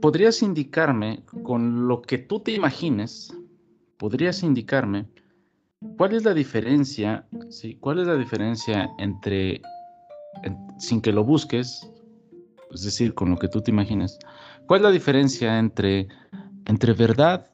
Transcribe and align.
podrías 0.00 0.42
indicarme, 0.42 1.22
con 1.42 1.88
lo 1.88 2.02
que 2.02 2.18
tú 2.18 2.40
te 2.40 2.52
imagines, 2.52 3.34
podrías 3.96 4.42
indicarme 4.42 5.06
cuál 5.96 6.14
es 6.14 6.24
la 6.24 6.34
diferencia, 6.34 7.26
¿sí? 7.50 7.76
¿Cuál 7.76 8.00
es 8.00 8.06
la 8.06 8.16
diferencia 8.16 8.88
entre, 8.98 9.60
sin 10.78 11.00
que 11.00 11.12
lo 11.12 11.24
busques, 11.24 11.90
es 12.72 12.82
decir, 12.82 13.14
con 13.14 13.30
lo 13.30 13.36
que 13.36 13.48
tú 13.48 13.60
te 13.60 13.70
imagines, 13.70 14.18
cuál 14.66 14.80
es 14.80 14.84
la 14.84 14.90
diferencia 14.90 15.58
entre, 15.58 16.08
entre 16.66 16.92
verdad 16.92 17.46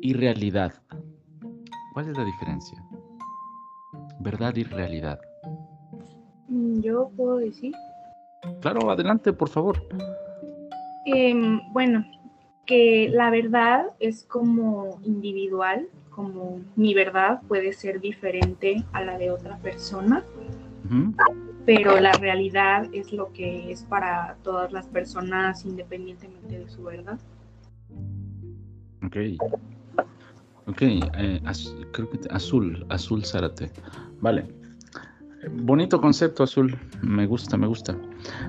y 0.00 0.12
realidad? 0.12 0.74
¿Cuál 1.94 2.10
es 2.10 2.16
la 2.16 2.24
diferencia? 2.24 2.82
Verdad 4.20 4.54
y 4.56 4.64
realidad. 4.64 5.20
Mm, 6.48 6.80
yo 6.80 7.10
puedo 7.16 7.38
decir. 7.38 7.74
Claro, 8.60 8.90
adelante, 8.90 9.32
por 9.32 9.48
favor. 9.48 9.78
Em, 11.04 11.60
bueno, 11.72 12.04
que 12.66 13.08
la 13.10 13.30
verdad 13.30 13.86
es 13.98 14.24
como 14.24 15.00
individual, 15.02 15.88
como 16.10 16.60
mi 16.76 16.94
verdad 16.94 17.40
puede 17.48 17.72
ser 17.72 18.00
diferente 18.00 18.84
a 18.92 19.02
la 19.02 19.16
de 19.16 19.30
otra 19.30 19.56
persona, 19.58 20.24
pero 21.64 21.98
la 22.00 22.12
realidad 22.12 22.88
es 22.92 23.12
lo 23.12 23.32
que 23.32 23.70
es 23.70 23.84
para 23.84 24.36
todas 24.42 24.72
las 24.72 24.86
personas 24.86 25.64
independientemente 25.64 26.58
de 26.58 26.68
su 26.68 26.82
verdad. 26.82 27.18
Ok. 29.04 29.16
Ok, 30.66 30.82
eh, 30.82 31.40
creo 31.92 32.10
que 32.10 32.18
azul, 32.30 32.84
azul 32.90 33.24
Zárate. 33.24 33.70
Vale. 34.20 34.57
Bonito 35.52 36.00
concepto, 36.00 36.42
Azul. 36.42 36.78
Me 37.02 37.26
gusta, 37.26 37.56
me 37.56 37.66
gusta. 37.66 37.96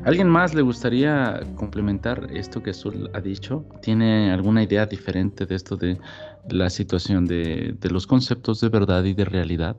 ¿Alguien 0.03 0.29
más 0.29 0.53
le 0.53 0.61
gustaría 0.61 1.39
complementar 1.55 2.27
esto 2.31 2.61
que 2.61 2.71
Azul 2.71 3.09
ha 3.13 3.21
dicho? 3.21 3.65
¿Tiene 3.81 4.31
alguna 4.31 4.63
idea 4.63 4.85
diferente 4.85 5.45
de 5.45 5.55
esto 5.55 5.75
de 5.75 5.99
la 6.49 6.69
situación 6.69 7.25
de, 7.25 7.77
los 7.89 8.07
conceptos 8.07 8.61
de 8.61 8.69
verdad 8.69 9.03
y 9.03 9.13
de 9.13 9.25
realidad? 9.25 9.77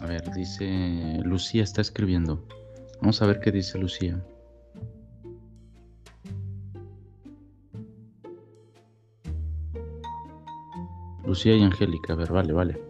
A 0.00 0.06
ver, 0.06 0.30
dice 0.32 1.20
Lucía 1.24 1.62
está 1.62 1.80
escribiendo. 1.80 2.46
Vamos 3.00 3.20
a 3.22 3.26
ver 3.26 3.40
qué 3.40 3.52
dice 3.52 3.78
Lucía. 3.78 4.22
Lucía 11.24 11.54
y 11.54 11.62
Angélica, 11.62 12.14
a 12.14 12.16
ver, 12.16 12.32
vale, 12.32 12.52
vale. 12.52 12.89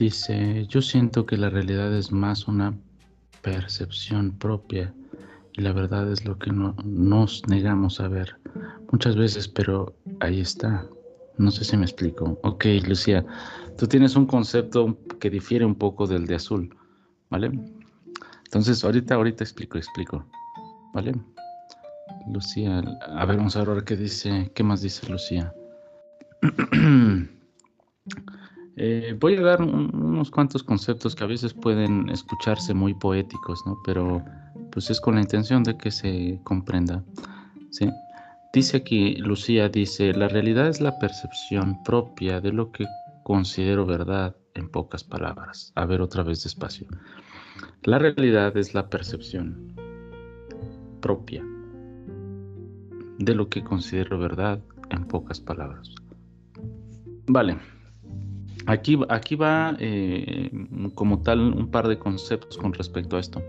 Dice, 0.00 0.64
yo 0.66 0.80
siento 0.80 1.26
que 1.26 1.36
la 1.36 1.50
realidad 1.50 1.94
es 1.94 2.10
más 2.10 2.48
una 2.48 2.74
percepción 3.42 4.32
propia 4.38 4.94
y 5.52 5.60
la 5.60 5.74
verdad 5.74 6.10
es 6.10 6.24
lo 6.24 6.38
que 6.38 6.50
no, 6.50 6.74
nos 6.82 7.46
negamos 7.48 8.00
a 8.00 8.08
ver 8.08 8.34
muchas 8.90 9.14
veces, 9.14 9.46
pero 9.46 9.94
ahí 10.20 10.40
está. 10.40 10.86
No 11.36 11.50
sé 11.50 11.64
si 11.64 11.76
me 11.76 11.84
explico. 11.84 12.38
Ok, 12.42 12.64
Lucía, 12.88 13.26
tú 13.76 13.86
tienes 13.86 14.16
un 14.16 14.24
concepto 14.24 14.96
que 15.18 15.28
difiere 15.28 15.66
un 15.66 15.74
poco 15.74 16.06
del 16.06 16.26
de 16.26 16.36
azul, 16.36 16.74
¿vale? 17.28 17.50
Entonces, 18.46 18.82
ahorita, 18.82 19.16
ahorita 19.16 19.44
explico, 19.44 19.76
explico, 19.76 20.24
¿vale? 20.94 21.12
Lucía, 22.32 22.78
a 22.78 23.26
ver, 23.26 23.36
vamos 23.36 23.54
a 23.54 23.64
ver 23.64 23.84
qué 23.84 23.98
dice, 23.98 24.50
qué 24.54 24.62
más 24.62 24.80
dice 24.80 25.06
Lucía. 25.12 25.52
Eh, 28.82 29.14
voy 29.20 29.36
a 29.36 29.42
dar 29.42 29.60
unos 29.60 30.30
cuantos 30.30 30.62
conceptos 30.62 31.14
que 31.14 31.22
a 31.22 31.26
veces 31.26 31.52
pueden 31.52 32.08
escucharse 32.08 32.72
muy 32.72 32.94
poéticos, 32.94 33.60
¿no? 33.66 33.78
Pero 33.84 34.24
pues 34.72 34.88
es 34.88 34.98
con 35.02 35.16
la 35.16 35.20
intención 35.20 35.62
de 35.62 35.76
que 35.76 35.90
se 35.90 36.40
comprenda, 36.44 37.04
¿sí? 37.68 37.90
Dice 38.54 38.78
aquí, 38.78 39.16
Lucía 39.16 39.68
dice, 39.68 40.14
la 40.14 40.28
realidad 40.28 40.66
es 40.66 40.80
la 40.80 40.98
percepción 40.98 41.82
propia 41.84 42.40
de 42.40 42.54
lo 42.54 42.72
que 42.72 42.86
considero 43.22 43.84
verdad 43.84 44.34
en 44.54 44.70
pocas 44.70 45.04
palabras. 45.04 45.74
A 45.76 45.84
ver 45.84 46.00
otra 46.00 46.22
vez 46.22 46.42
despacio. 46.42 46.86
La 47.82 47.98
realidad 47.98 48.56
es 48.56 48.72
la 48.72 48.88
percepción 48.88 49.74
propia 51.02 51.44
de 53.18 53.34
lo 53.34 53.46
que 53.50 53.62
considero 53.62 54.18
verdad 54.18 54.58
en 54.88 55.04
pocas 55.04 55.38
palabras. 55.38 55.94
Vale, 57.26 57.58
Aquí, 58.66 58.98
aquí 59.08 59.36
va 59.36 59.76
eh, 59.78 60.50
como 60.94 61.22
tal 61.22 61.40
un 61.40 61.70
par 61.70 61.88
de 61.88 61.98
conceptos 61.98 62.56
con 62.58 62.72
respecto 62.72 63.16
a 63.16 63.20
esto. 63.20 63.42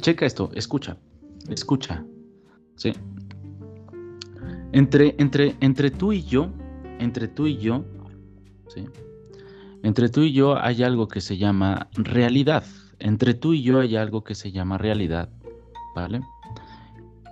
Checa 0.00 0.26
esto, 0.26 0.50
escucha, 0.54 0.96
escucha. 1.48 2.04
¿sí? 2.76 2.92
Entre, 4.72 5.14
entre, 5.18 5.56
entre 5.60 5.90
tú 5.90 6.12
y 6.12 6.22
yo, 6.22 6.50
entre 6.98 7.28
tú 7.28 7.46
y 7.46 7.58
yo, 7.58 7.84
¿sí? 8.68 8.84
entre 9.82 10.08
tú 10.08 10.22
y 10.22 10.32
yo 10.32 10.58
hay 10.58 10.82
algo 10.82 11.08
que 11.08 11.20
se 11.20 11.36
llama 11.36 11.88
realidad. 11.94 12.64
Entre 12.98 13.34
tú 13.34 13.52
y 13.52 13.62
yo 13.62 13.80
hay 13.80 13.96
algo 13.96 14.24
que 14.24 14.34
se 14.34 14.50
llama 14.50 14.78
realidad, 14.78 15.28
¿vale? 15.94 16.20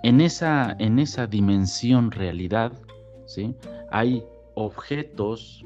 En 0.03 0.21
esa, 0.21 0.75
en 0.79 0.99
esa 0.99 1.27
dimensión 1.27 2.11
realidad, 2.11 2.71
¿sí? 3.25 3.53
Hay 3.91 4.23
objetos, 4.55 5.65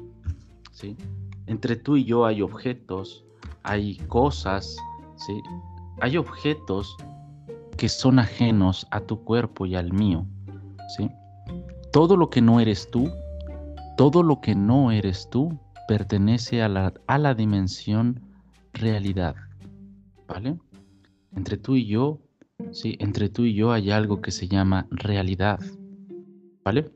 ¿sí? 0.72 0.96
Entre 1.46 1.76
tú 1.76 1.96
y 1.96 2.04
yo 2.04 2.24
hay 2.24 2.42
objetos, 2.42 3.24
hay 3.62 3.96
cosas, 4.08 4.76
¿sí? 5.16 5.40
Hay 6.00 6.16
objetos 6.16 6.96
que 7.76 7.88
son 7.88 8.18
ajenos 8.18 8.86
a 8.90 9.00
tu 9.00 9.22
cuerpo 9.24 9.66
y 9.66 9.74
al 9.74 9.92
mío, 9.92 10.26
¿sí? 10.96 11.10
Todo 11.92 12.16
lo 12.16 12.30
que 12.30 12.40
no 12.40 12.60
eres 12.60 12.90
tú, 12.90 13.10
todo 13.96 14.22
lo 14.22 14.40
que 14.40 14.54
no 14.54 14.92
eres 14.92 15.28
tú 15.30 15.58
pertenece 15.88 16.62
a 16.62 16.68
la, 16.68 16.94
a 17.06 17.18
la 17.18 17.34
dimensión 17.34 18.20
realidad, 18.72 19.34
¿vale? 20.26 20.58
Entre 21.34 21.56
tú 21.56 21.76
y 21.76 21.86
yo, 21.86 22.20
sí, 22.72 22.96
entre 23.00 23.28
tú 23.28 23.44
y 23.44 23.54
yo 23.54 23.72
hay 23.72 23.90
algo 23.90 24.20
que 24.20 24.30
se 24.30 24.48
llama 24.48 24.86
realidad, 24.90 25.60
¿vale? 26.64 26.90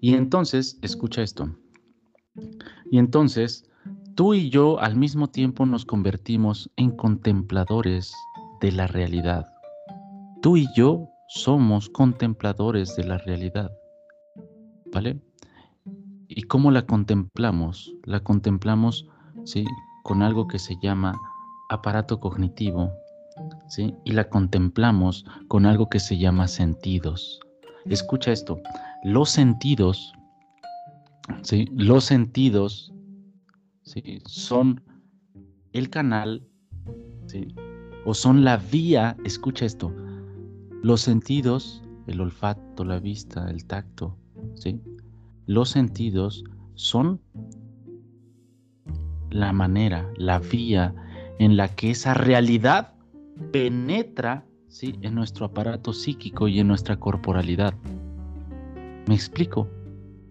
Y 0.00 0.14
entonces, 0.14 0.78
escucha 0.82 1.22
esto. 1.22 1.48
Y 2.90 2.98
entonces, 2.98 3.68
tú 4.14 4.34
y 4.34 4.50
yo 4.50 4.80
al 4.80 4.96
mismo 4.96 5.28
tiempo 5.28 5.66
nos 5.66 5.84
convertimos 5.84 6.70
en 6.76 6.90
contempladores 6.90 8.14
de 8.60 8.72
la 8.72 8.86
realidad. 8.86 9.46
Tú 10.42 10.56
y 10.56 10.66
yo 10.74 11.08
somos 11.28 11.88
contempladores 11.90 12.96
de 12.96 13.04
la 13.04 13.18
realidad. 13.18 13.70
¿Vale? 14.92 15.20
¿Y 16.28 16.42
cómo 16.42 16.70
la 16.70 16.86
contemplamos? 16.86 17.94
La 18.04 18.20
contemplamos, 18.20 19.08
¿sí? 19.44 19.64
Con 20.02 20.22
algo 20.22 20.48
que 20.48 20.58
se 20.58 20.76
llama 20.82 21.18
aparato 21.68 22.20
cognitivo, 22.20 22.90
¿sí? 23.68 23.94
Y 24.04 24.12
la 24.12 24.28
contemplamos 24.28 25.24
con 25.48 25.66
algo 25.66 25.88
que 25.88 26.00
se 26.00 26.18
llama 26.18 26.48
sentidos. 26.48 27.40
Escucha 27.86 28.32
esto, 28.32 28.60
los 29.04 29.30
sentidos 29.30 30.12
¿sí? 31.42 31.68
Los 31.72 32.04
sentidos 32.04 32.92
¿sí? 33.82 34.20
son 34.26 34.82
el 35.72 35.90
canal 35.90 36.46
¿sí? 37.26 37.54
o 38.04 38.14
son 38.14 38.44
la 38.44 38.56
vía, 38.56 39.16
escucha 39.24 39.66
esto, 39.66 39.94
los 40.82 41.00
sentidos, 41.00 41.82
el 42.06 42.20
olfato, 42.20 42.84
la 42.84 42.98
vista, 42.98 43.50
el 43.50 43.64
tacto, 43.64 44.16
¿sí? 44.54 44.80
los 45.46 45.70
sentidos 45.70 46.44
son 46.74 47.20
la 49.30 49.52
manera, 49.52 50.10
la 50.16 50.38
vía 50.38 50.94
en 51.38 51.56
la 51.56 51.68
que 51.68 51.90
esa 51.90 52.14
realidad 52.14 52.94
penetra 53.52 54.44
¿sí? 54.68 54.98
en 55.02 55.14
nuestro 55.14 55.46
aparato 55.46 55.92
psíquico 55.92 56.48
y 56.48 56.60
en 56.60 56.68
nuestra 56.68 56.98
corporalidad. 56.98 57.74
¿Me 59.06 59.14
explico, 59.14 59.68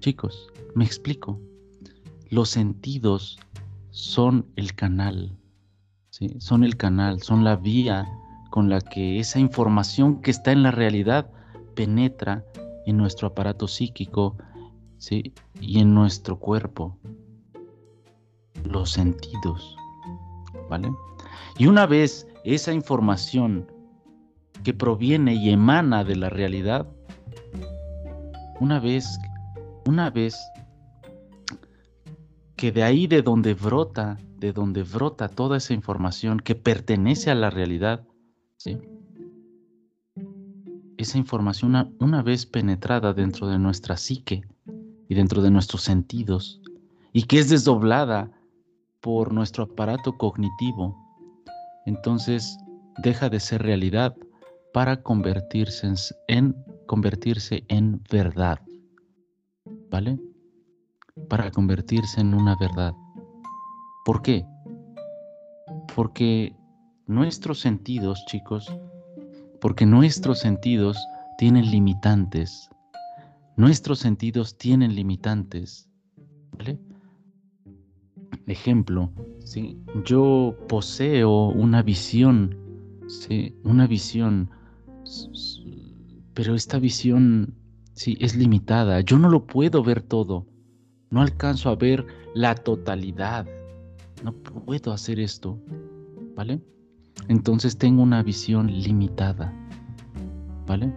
chicos? 0.07 0.47
Me 0.73 0.85
explico. 0.85 1.37
Los 2.29 2.47
sentidos 2.47 3.37
son 3.89 4.45
el 4.55 4.73
canal, 4.73 5.37
¿sí? 6.11 6.33
son 6.39 6.63
el 6.63 6.77
canal, 6.77 7.21
son 7.21 7.43
la 7.43 7.57
vía 7.57 8.07
con 8.49 8.69
la 8.69 8.79
que 8.79 9.19
esa 9.19 9.39
información 9.39 10.21
que 10.21 10.31
está 10.31 10.53
en 10.53 10.63
la 10.63 10.71
realidad 10.71 11.29
penetra 11.75 12.45
en 12.85 12.95
nuestro 12.95 13.27
aparato 13.27 13.67
psíquico 13.67 14.37
¿sí? 14.97 15.33
y 15.59 15.79
en 15.79 15.93
nuestro 15.93 16.39
cuerpo. 16.39 16.97
Los 18.63 18.91
sentidos, 18.91 19.75
¿vale? 20.69 20.89
Y 21.57 21.67
una 21.67 21.85
vez 21.85 22.25
esa 22.45 22.71
información 22.71 23.69
que 24.63 24.73
proviene 24.73 25.35
y 25.35 25.49
emana 25.49 26.05
de 26.05 26.15
la 26.15 26.29
realidad, 26.29 26.87
una 28.61 28.79
vez, 28.79 29.19
una 29.87 30.09
vez 30.09 30.37
que 32.55 32.71
de 32.71 32.83
ahí 32.83 33.07
de 33.07 33.21
donde 33.21 33.53
brota, 33.53 34.17
de 34.37 34.51
donde 34.51 34.83
brota 34.83 35.29
toda 35.29 35.57
esa 35.57 35.73
información 35.73 36.39
que 36.39 36.55
pertenece 36.55 37.31
a 37.31 37.35
la 37.35 37.49
realidad, 37.49 38.05
esa 40.97 41.17
información 41.17 41.95
una, 41.99 42.21
vez 42.23 42.45
penetrada 42.45 43.13
dentro 43.13 43.47
de 43.47 43.59
nuestra 43.59 43.95
psique 43.95 44.41
y 45.07 45.15
dentro 45.15 45.41
de 45.41 45.51
nuestros 45.51 45.83
sentidos, 45.83 46.59
y 47.13 47.23
que 47.23 47.39
es 47.39 47.49
desdoblada 47.49 48.31
por 48.99 49.31
nuestro 49.31 49.65
aparato 49.65 50.17
cognitivo, 50.17 50.97
entonces 51.85 52.57
deja 53.03 53.29
de 53.29 53.39
ser 53.39 53.61
realidad 53.61 54.15
para 54.73 55.01
convertirse 55.01 55.93
en, 56.27 56.55
convertirse 56.87 57.63
en 57.69 58.01
verdad. 58.11 58.59
¿Vale? 59.89 60.19
Para 61.29 61.51
convertirse 61.51 62.21
en 62.21 62.33
una 62.33 62.55
verdad. 62.55 62.93
¿Por 64.05 64.21
qué? 64.21 64.45
Porque 65.95 66.55
nuestros 67.07 67.59
sentidos, 67.59 68.23
chicos, 68.27 68.71
porque 69.59 69.85
nuestros 69.85 70.39
sentidos 70.39 70.97
tienen 71.37 71.69
limitantes. 71.71 72.69
Nuestros 73.55 73.99
sentidos 73.99 74.57
tienen 74.57 74.95
limitantes. 74.95 75.89
¿Vale? 76.57 76.79
Ejemplo, 78.45 79.11
¿sí? 79.39 79.77
yo 80.05 80.55
poseo 80.69 81.49
una 81.49 81.83
visión, 81.83 82.55
¿sí? 83.07 83.55
una 83.63 83.87
visión, 83.87 84.49
pero 86.33 86.55
esta 86.55 86.79
visión 86.79 87.53
sí, 87.97 88.17
es 88.21 88.35
limitada. 88.35 89.01
Yo 89.01 89.17
no 89.19 89.29
lo 89.29 89.45
puedo 89.45 89.83
ver 89.83 90.01
todo. 90.01 90.45
No 91.09 91.21
alcanzo 91.21 91.69
a 91.69 91.75
ver 91.75 92.05
la 92.33 92.55
totalidad. 92.55 93.45
No 94.23 94.31
puedo 94.33 94.93
hacer 94.93 95.19
esto. 95.19 95.59
¿Vale? 96.35 96.61
entonces 97.27 97.77
tengo 97.77 98.01
una 98.01 98.23
visión 98.23 98.67
limitada. 98.67 99.53
¿Vale? 100.65 100.93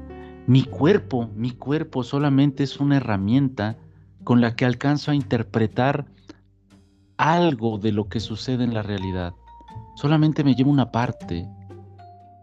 Mi 0.46 0.64
cuerpo, 0.64 1.30
mi 1.34 1.52
cuerpo 1.52 2.02
solamente 2.02 2.64
es 2.64 2.78
una 2.80 2.96
herramienta 2.96 3.78
con 4.24 4.40
la 4.40 4.54
que 4.54 4.64
alcanzo 4.64 5.10
a 5.10 5.14
interpretar 5.14 6.06
algo 7.16 7.78
de 7.78 7.92
lo 7.92 8.08
que 8.08 8.20
sucede 8.20 8.64
en 8.64 8.74
la 8.74 8.82
realidad. 8.82 9.32
Solamente 9.96 10.44
me 10.44 10.54
llevo 10.54 10.70
una 10.70 10.90
parte, 10.90 11.48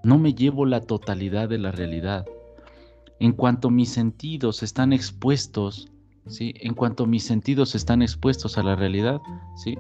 no 0.04 0.18
me 0.18 0.34
llevo 0.34 0.66
la 0.66 0.82
totalidad 0.82 1.50
de 1.50 1.58
la 1.58 1.72
realidad. 1.72 2.26
En 3.20 3.32
cuanto 3.32 3.70
mis 3.70 3.90
sentidos 3.90 4.62
están 4.64 4.94
expuestos, 4.94 5.90
¿sí? 6.28 6.54
En 6.58 6.74
cuanto 6.74 7.06
mis 7.06 7.24
sentidos 7.24 7.76
están 7.76 8.02
expuestos 8.02 8.58
a 8.58 8.64
la 8.64 8.76
realidad, 8.76 9.20
¿sí? 9.56 9.76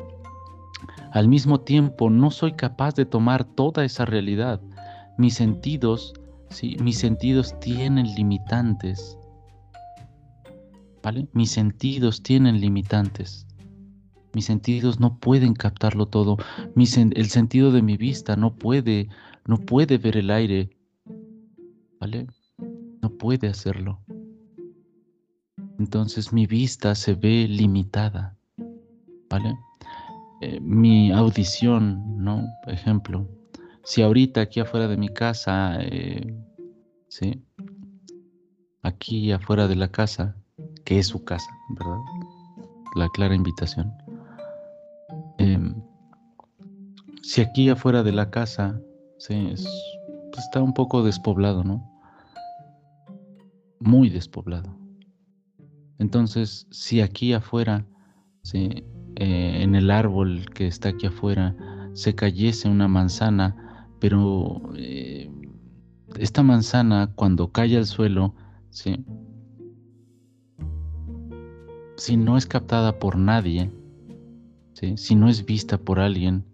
Al 1.12 1.28
mismo 1.28 1.62
tiempo, 1.62 2.10
no 2.10 2.32
soy 2.32 2.54
capaz 2.54 2.96
de 2.96 3.06
tomar 3.06 3.44
toda 3.44 3.86
esa 3.86 4.06
realidad. 4.06 4.62
Mis 5.18 5.36
sentidos, 5.36 6.14
sí, 6.50 6.78
mis 6.82 6.98
sentidos 6.98 7.60
tienen 7.60 8.14
limitantes. 8.16 9.18
¿Vale? 11.02 11.28
Mis 11.34 11.52
sentidos 11.52 12.22
tienen 12.22 12.60
limitantes. 12.60 13.48
Mis 14.34 14.46
sentidos 14.46 15.00
no 15.00 15.18
pueden 15.18 15.54
captarlo 15.54 16.08
todo. 16.08 16.38
el 16.76 17.30
sentido 17.30 17.72
de 17.72 17.82
mi 17.82 17.98
vista 17.98 18.36
no 18.36 18.56
puede, 18.56 19.10
no 19.46 19.58
puede 19.58 19.98
ver 19.98 20.18
el 20.18 20.30
aire. 20.30 20.70
¿Vale? 22.00 22.28
No 23.08 23.18
puede 23.18 23.48
hacerlo. 23.48 24.02
Entonces 25.80 26.34
mi 26.34 26.46
vista 26.46 26.94
se 26.94 27.14
ve 27.14 27.48
limitada. 27.48 28.36
¿Vale? 29.30 29.58
Eh, 30.42 30.60
mi 30.60 31.14
audición, 31.14 32.18
¿no? 32.22 32.44
Ejemplo, 32.68 33.26
si 33.86 34.02
ahorita 34.02 34.42
aquí 34.42 34.60
afuera 34.60 34.90
de 34.90 34.98
mi 34.98 35.08
casa, 35.08 35.78
eh, 35.80 36.38
¿sí? 37.08 37.42
Aquí 38.82 39.32
afuera 39.32 39.70
de 39.70 39.78
la 39.78 39.88
casa, 39.88 40.36
que 40.84 41.00
es 41.00 41.08
su 41.08 41.24
casa, 41.24 41.50
¿verdad? 41.80 42.00
La 42.96 43.08
clara 43.08 43.36
invitación. 43.36 43.94
Em, 45.38 45.82
si 47.22 47.40
aquí 47.40 47.70
afuera 47.70 48.04
de 48.04 48.12
la 48.12 48.30
casa, 48.30 48.82
¿sí? 49.18 49.54
pues 49.54 50.46
está 50.46 50.62
un 50.62 50.74
poco 50.74 51.04
despoblado, 51.04 51.64
¿no? 51.64 51.97
Muy 53.80 54.10
despoblado. 54.10 54.76
Entonces, 56.00 56.68
si 56.72 57.02
aquí 57.02 57.34
afuera, 57.34 57.86
¿sí? 58.44 58.84
Eh, 59.16 59.64
en 59.64 59.74
el 59.74 59.90
árbol 59.90 60.46
que 60.54 60.68
está 60.68 60.90
aquí 60.90 61.08
afuera 61.08 61.56
se 61.94 62.14
cayese 62.14 62.70
una 62.70 62.88
manzana, 62.88 63.90
pero 64.00 64.62
eh, 64.76 65.32
esta 66.20 66.44
manzana 66.44 67.12
cuando 67.16 67.52
cae 67.52 67.78
al 67.78 67.88
suelo, 67.88 68.36
¿sí? 68.70 69.04
si 71.96 72.16
no 72.16 72.38
es 72.38 72.46
captada 72.46 73.00
por 73.00 73.18
nadie, 73.18 73.72
¿sí? 74.74 74.96
si 74.98 75.16
no 75.16 75.30
es 75.30 75.44
vista 75.44 75.80
por 75.80 76.00
alguien, 76.00 76.46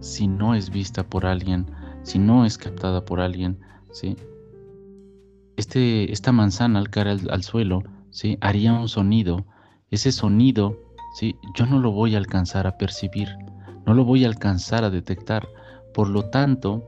si 0.00 0.28
no 0.28 0.54
es 0.54 0.70
vista 0.70 1.08
por 1.08 1.24
alguien, 1.24 1.66
si 2.02 2.18
no 2.18 2.44
es 2.44 2.58
captada 2.58 3.02
por 3.02 3.20
alguien, 3.20 3.58
¿sí? 3.92 4.14
Este, 5.56 6.12
esta 6.12 6.32
manzana 6.32 6.78
al 6.78 6.90
caer 6.90 7.08
al, 7.30 7.42
suelo 7.42 7.82
¿sí? 8.10 8.38
haría 8.40 8.72
un 8.72 8.88
sonido 8.88 9.46
ese 9.90 10.12
sonido, 10.12 10.78
¿sí? 11.14 11.36
yo 11.54 11.66
no 11.66 11.78
lo 11.78 11.92
voy 11.92 12.14
a 12.14 12.18
alcanzar 12.18 12.66
a 12.66 12.76
percibir, 12.76 13.28
no 13.86 13.94
lo 13.94 14.04
voy 14.04 14.24
a 14.24 14.28
alcanzar 14.28 14.84
a 14.84 14.90
detectar. 14.90 15.48
Por 15.94 16.08
lo 16.08 16.28
tanto, 16.30 16.82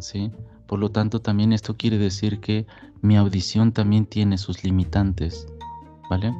¿sí? 0.00 0.30
por 0.66 0.78
lo 0.78 0.90
tanto 0.90 1.20
también 1.20 1.52
esto 1.52 1.76
quiere 1.76 1.98
decir 1.98 2.40
que 2.40 2.66
mi 3.02 3.16
audición 3.16 3.72
también 3.72 4.06
tiene 4.06 4.36
sus 4.36 4.62
limitantes, 4.62 5.46
¿vale? 6.10 6.34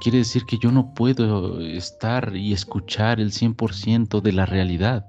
Quiere 0.00 0.18
decir 0.18 0.44
que 0.44 0.58
yo 0.58 0.72
no 0.72 0.92
puedo 0.94 1.60
estar 1.60 2.34
y 2.36 2.52
escuchar 2.52 3.20
el 3.20 3.30
100% 3.30 4.20
de 4.20 4.32
la 4.32 4.44
realidad. 4.44 5.06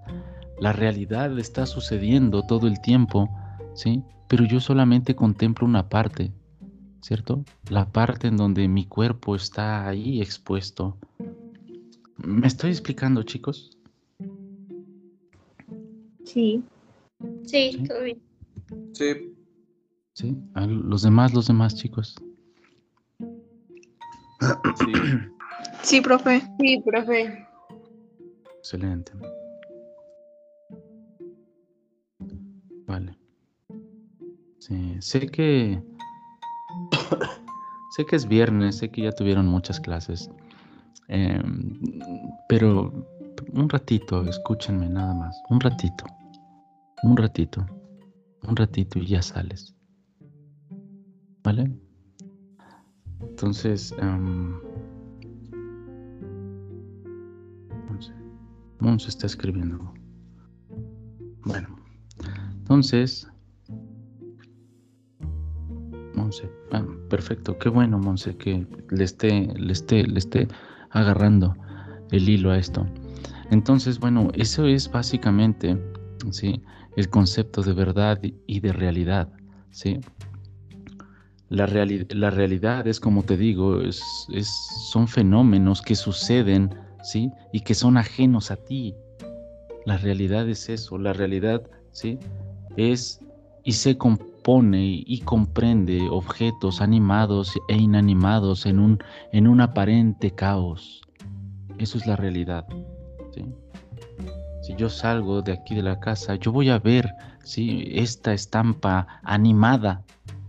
La 0.59 0.71
realidad 0.71 1.37
está 1.39 1.65
sucediendo 1.65 2.43
todo 2.43 2.67
el 2.67 2.79
tiempo, 2.81 3.29
¿sí? 3.73 4.03
Pero 4.27 4.45
yo 4.45 4.59
solamente 4.59 5.15
contemplo 5.15 5.65
una 5.65 5.89
parte, 5.89 6.31
¿cierto? 7.01 7.43
La 7.69 7.89
parte 7.91 8.27
en 8.27 8.37
donde 8.37 8.67
mi 8.67 8.85
cuerpo 8.85 9.35
está 9.35 9.87
ahí 9.87 10.21
expuesto. 10.21 10.97
¿Me 12.17 12.47
estoy 12.47 12.71
explicando, 12.71 13.23
chicos? 13.23 13.77
Sí. 16.25 16.63
Sí, 17.45 17.83
todo 17.87 18.03
bien. 18.03 18.21
Sí. 18.93 19.33
Sí, 20.13 20.35
los 20.55 21.03
demás, 21.03 21.33
los 21.33 21.47
demás, 21.47 21.75
chicos. 21.75 22.15
Sí. 24.39 24.93
Sí, 25.83 26.01
profe. 26.01 26.41
Sí, 26.59 26.81
profe. 26.83 27.47
Excelente. 28.57 29.11
Vale. 32.87 33.16
Sí, 34.67 34.97
sé 34.99 35.27
que 35.27 35.81
sé 37.91 38.05
que 38.05 38.17
es 38.17 38.27
viernes, 38.27 38.79
sé 38.79 38.91
que 38.91 39.03
ya 39.03 39.13
tuvieron 39.13 39.47
muchas 39.47 39.79
clases, 39.79 40.29
em, 41.07 41.79
pero 42.49 42.91
un 43.53 43.69
ratito, 43.69 44.25
escúchenme 44.27 44.89
nada 44.89 45.13
más, 45.13 45.41
un 45.49 45.61
ratito, 45.61 46.03
un 47.03 47.15
ratito, 47.15 47.65
un 48.43 48.57
ratito 48.57 48.99
y 48.99 49.07
ya 49.07 49.21
sales. 49.21 49.73
¿Vale? 51.45 51.71
Entonces, 53.21 53.95
um, 54.01 54.59
Monse 58.81 59.07
está 59.07 59.27
escribiendo. 59.27 59.93
Bueno, 61.45 61.69
entonces 62.51 63.31
Ah, 66.71 66.83
perfecto, 67.09 67.57
qué 67.57 67.69
bueno, 67.69 67.97
Monse, 67.99 68.35
que 68.35 68.65
le 68.89 69.03
esté, 69.03 69.47
le 69.55 69.73
esté, 69.73 70.03
le 70.03 70.19
esté 70.19 70.47
agarrando 70.91 71.55
el 72.11 72.27
hilo 72.27 72.51
a 72.51 72.57
esto. 72.57 72.85
Entonces, 73.51 73.99
bueno, 73.99 74.29
eso 74.33 74.65
es 74.65 74.89
básicamente 74.91 75.77
¿sí? 76.31 76.61
el 76.95 77.09
concepto 77.09 77.61
de 77.61 77.73
verdad 77.73 78.19
y 78.21 78.59
de 78.59 78.73
realidad. 78.73 79.29
¿sí? 79.71 79.99
La, 81.49 81.67
la 82.09 82.29
realidad 82.29 82.87
es, 82.87 82.99
como 82.99 83.23
te 83.23 83.37
digo, 83.37 83.81
es, 83.81 84.01
es, 84.33 84.47
son 84.91 85.07
fenómenos 85.07 85.81
que 85.81 85.95
suceden 85.95 86.75
¿sí? 87.03 87.31
y 87.53 87.61
que 87.61 87.73
son 87.73 87.97
ajenos 87.97 88.51
a 88.51 88.57
ti. 88.57 88.93
La 89.85 89.97
realidad 89.97 90.49
es 90.49 90.67
eso, 90.67 90.97
la 90.97 91.13
realidad 91.13 91.63
¿sí? 91.91 92.19
es 92.75 93.21
y 93.63 93.73
se 93.73 93.97
compone 93.97 94.36
y 94.49 95.19
comprende 95.25 96.07
objetos 96.09 96.79
animados 96.79 97.59
e 97.67 97.75
inanimados 97.75 98.65
en 98.65 98.79
un, 98.79 98.99
en 99.33 99.45
un 99.45 99.59
aparente 99.59 100.31
caos. 100.31 101.01
Eso 101.77 101.97
es 101.97 102.07
la 102.07 102.15
realidad. 102.15 102.65
Si 104.61 104.73
yo 104.77 104.87
salgo 104.87 105.41
de 105.41 105.51
aquí 105.51 105.75
de 105.75 105.83
la 105.83 105.99
casa, 105.99 106.35
yo 106.35 106.53
voy 106.53 106.69
a 106.69 106.79
ver 106.79 107.09
¿sí? 107.43 107.89
esta 107.91 108.33
estampa 108.33 109.19
animada, 109.23 110.03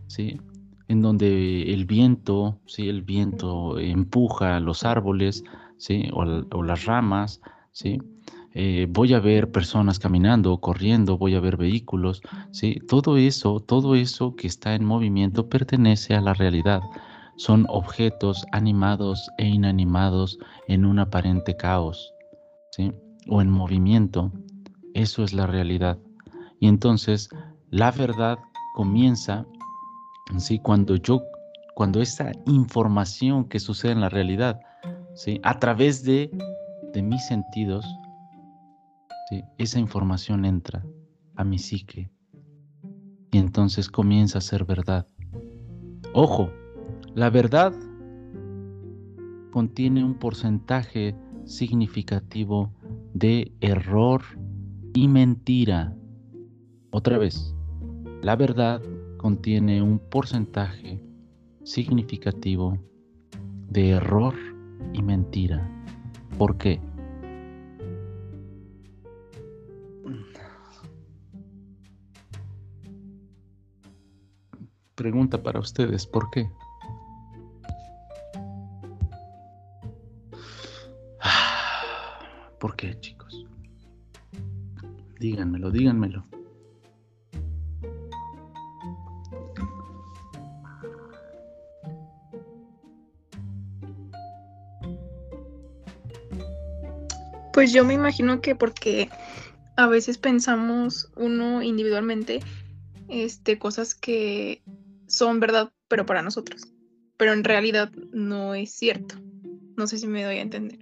¿sí? 0.07 0.41
en 0.87 1.03
donde 1.03 1.75
el 1.75 1.85
viento, 1.85 2.57
¿sí? 2.67 2.89
el 2.89 3.03
viento 3.03 3.81
empuja 3.81 4.61
los 4.61 4.85
árboles 4.85 5.43
¿sí? 5.77 6.09
o, 6.13 6.23
o 6.57 6.63
las 6.63 6.85
ramas, 6.85 7.41
¿sí? 7.73 7.99
Eh, 8.61 8.89
voy 8.91 9.15
a 9.15 9.21
ver 9.21 9.53
personas 9.53 10.01
caminando, 10.01 10.59
corriendo, 10.59 11.17
voy 11.17 11.37
a 11.37 11.41
ver 11.41 11.57
vehículos, 11.57 12.23
¿sí? 12.51 12.81
Todo 12.89 13.17
eso, 13.17 13.61
todo 13.61 13.95
eso 13.95 14.35
que 14.35 14.49
está 14.49 14.75
en 14.75 14.85
movimiento 14.85 15.49
pertenece 15.49 16.17
a 16.17 16.21
la 16.21 16.35
realidad. 16.35 16.81
Son 17.37 17.67
objetos 17.69 18.45
animados 18.51 19.31
e 19.39 19.47
inanimados 19.47 20.41
en 20.67 20.87
un 20.87 20.99
aparente 20.99 21.57
caos, 21.57 22.13
¿sí? 22.73 22.91
O 23.29 23.41
en 23.41 23.49
movimiento. 23.49 24.33
Eso 24.93 25.23
es 25.23 25.33
la 25.33 25.47
realidad. 25.47 25.97
Y 26.59 26.67
entonces 26.67 27.29
la 27.71 27.93
verdad 27.93 28.41
comienza, 28.75 29.47
¿sí? 30.39 30.59
Cuando 30.59 30.97
yo, 30.97 31.23
cuando 31.77 32.03
esa 32.03 32.33
información 32.47 33.45
que 33.45 33.61
sucede 33.61 33.93
en 33.93 34.01
la 34.01 34.09
realidad, 34.09 34.59
¿sí? 35.15 35.39
A 35.45 35.61
través 35.61 36.03
de, 36.03 36.29
de 36.93 37.03
mis 37.03 37.25
sentidos, 37.25 37.87
esa 39.59 39.79
información 39.79 40.45
entra 40.45 40.85
a 41.37 41.45
mi 41.45 41.59
psique 41.59 42.11
y 43.31 43.39
entonces 43.39 43.89
comienza 43.89 44.39
a 44.39 44.43
ser 44.43 44.65
verdad. 44.65 45.07
Ojo, 46.15 46.51
la 47.15 47.31
verdad 47.31 47.73
contiene 49.51 50.05
un 50.05 50.15
porcentaje 50.15 51.15
significativo 51.45 52.73
de 53.15 53.53
error 53.61 54.23
y 54.95 55.09
mentira. 55.09 55.95
Otra 56.91 57.19
vez, 57.19 57.55
la 58.23 58.37
verdad 58.37 58.83
contiene 59.19 59.83
un 59.83 59.99
porcentaje 59.99 61.03
significativo 61.65 62.79
de 63.69 63.91
error 63.91 64.35
y 64.93 65.03
mentira. 65.03 65.69
¿Por 66.39 66.57
qué? 66.57 66.81
Pregunta 74.99 75.41
para 75.41 75.61
ustedes, 75.61 76.09
¿por 76.09 76.29
qué? 76.31 76.51
¿Por 82.59 82.75
qué, 82.75 82.99
chicos? 82.99 83.47
Díganmelo, 85.21 85.71
díganmelo. 85.71 86.27
Pues 97.53 97.73
yo 97.73 97.85
me 97.85 97.95
imagino 97.95 98.41
que 98.41 98.57
porque 98.57 99.09
a 99.77 99.87
veces 99.87 100.19
pensamos 100.19 101.13
uno 101.15 101.63
individualmente 101.63 102.41
este 103.09 103.59
cosas 103.59 103.95
que 103.95 104.63
son 105.09 105.41
verdad, 105.41 105.73
pero 105.89 106.07
para 106.07 106.23
nosotros. 106.23 106.63
Pero 107.17 107.33
en 107.33 107.45
realidad 107.45 107.91
no 108.13 108.55
es 108.55 108.71
cierto. 108.71 109.17
No 109.77 109.87
sé 109.87 109.99
si 109.99 110.07
me 110.07 110.25
doy 110.25 110.37
a 110.37 110.43
entender. 110.43 110.79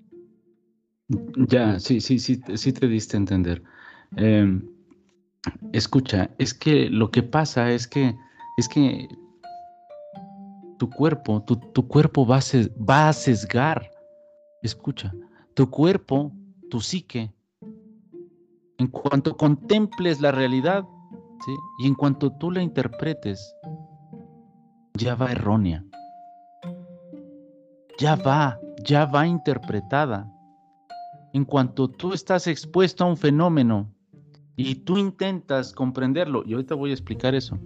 Ya, 1.49 1.79
sí, 1.79 2.01
sí, 2.01 2.19
sí, 2.19 2.41
sí 2.55 2.73
te 2.73 2.89
diste 2.89 3.17
a 3.17 3.21
entender. 3.21 3.63
Em, 4.17 4.69
escucha, 5.73 6.31
es 6.39 6.53
que 6.53 6.91
lo 6.91 7.11
que 7.11 7.23
pasa 7.23 7.71
es 7.73 7.87
que 7.87 8.15
es 8.59 8.69
que 8.69 9.09
tu 10.79 10.91
cuerpo, 10.91 11.43
tu, 11.43 11.57
tu 11.57 11.87
cuerpo 11.87 12.27
va 12.27 12.39
a, 12.39 12.43
va 12.89 13.09
a 13.09 13.13
sesgar. 13.13 13.91
Escucha, 14.63 15.15
tu 15.55 15.71
cuerpo, 15.71 16.33
tu 16.71 16.81
psique, 16.81 17.33
en 18.79 18.89
cuanto 18.89 19.37
contemples 19.37 20.21
la 20.21 20.33
realidad, 20.33 20.85
¿sí? 21.45 21.55
y 21.79 21.87
en 21.87 21.95
cuanto 21.95 22.31
tú 22.33 22.51
la 22.51 22.63
interpretes, 22.63 23.55
ya 24.97 25.15
va 25.15 25.33
errónea. 25.33 25.85
Ya 27.99 28.17
va, 28.17 28.59
ya 28.85 29.07
va 29.07 29.27
interpretada. 29.27 30.31
En 31.33 31.45
cuanto 31.45 31.89
tú 31.89 32.13
estás 32.13 32.47
expuesto 32.47 33.05
a 33.05 33.09
un 33.09 33.17
fenómeno 33.17 33.93
y 34.57 34.75
tú 34.77 34.97
intentas 34.97 35.73
comprenderlo, 35.73 36.43
y 36.47 36.55
ahorita 36.55 36.75
voy 36.75 36.91
a 36.91 36.95
explicar 36.95 37.35
eso, 37.35 37.59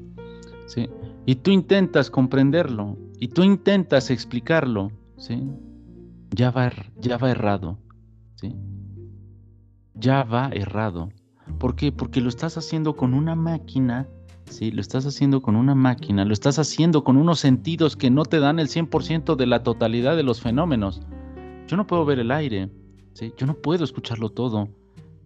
¿sí? 0.66 0.88
y 1.24 1.36
tú 1.36 1.50
intentas 1.50 2.10
comprenderlo, 2.10 2.96
y 3.20 3.28
tú 3.28 3.44
intentas 3.44 4.10
explicarlo, 4.10 4.90
¿sí? 5.16 5.48
ya, 6.30 6.50
va, 6.50 6.66
er, 6.66 6.92
ya 6.98 7.16
va 7.16 7.30
errado. 7.30 7.78
¿sí? 8.34 8.56
Ya 9.94 10.24
va 10.24 10.50
errado. 10.52 11.10
¿Por 11.58 11.76
qué? 11.76 11.92
Porque 11.92 12.20
lo 12.20 12.28
estás 12.28 12.56
haciendo 12.56 12.96
con 12.96 13.14
una 13.14 13.34
máquina 13.34 14.08
¿sí? 14.50 14.70
Lo 14.70 14.80
estás 14.80 15.06
haciendo 15.06 15.40
con 15.40 15.56
una 15.56 15.74
máquina, 15.74 16.24
lo 16.24 16.32
estás 16.32 16.58
haciendo 16.58 17.04
con 17.04 17.16
unos 17.16 17.40
sentidos 17.40 17.96
que 17.96 18.10
no 18.10 18.24
te 18.24 18.40
dan 18.40 18.58
el 18.58 18.68
100% 18.68 19.36
de 19.36 19.46
la 19.46 19.62
totalidad 19.62 20.16
de 20.16 20.22
los 20.22 20.40
fenómenos. 20.40 21.00
Yo 21.66 21.76
no 21.76 21.86
puedo 21.86 22.04
ver 22.04 22.18
el 22.18 22.30
aire, 22.30 22.70
¿sí? 23.14 23.32
Yo 23.36 23.46
no 23.46 23.54
puedo 23.54 23.84
escucharlo 23.84 24.30
todo. 24.30 24.68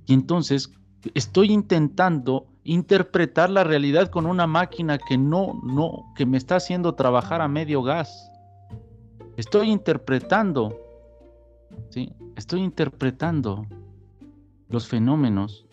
Y 0.06 0.14
entonces 0.14 0.72
estoy 1.14 1.52
intentando 1.52 2.46
interpretar 2.64 3.50
la 3.50 3.64
realidad 3.64 4.08
con 4.08 4.26
una 4.26 4.46
máquina 4.46 4.98
que 4.98 5.18
no, 5.18 5.60
no, 5.64 6.12
que 6.16 6.26
me 6.26 6.36
está 6.36 6.56
haciendo 6.56 6.94
trabajar 6.94 7.40
a 7.40 7.48
medio 7.48 7.82
gas. 7.82 8.30
Estoy 9.36 9.70
interpretando, 9.70 10.78
¿sí? 11.90 12.12
Estoy 12.36 12.60
interpretando 12.60 13.66
los 14.68 14.86
fenómenos 14.86 15.66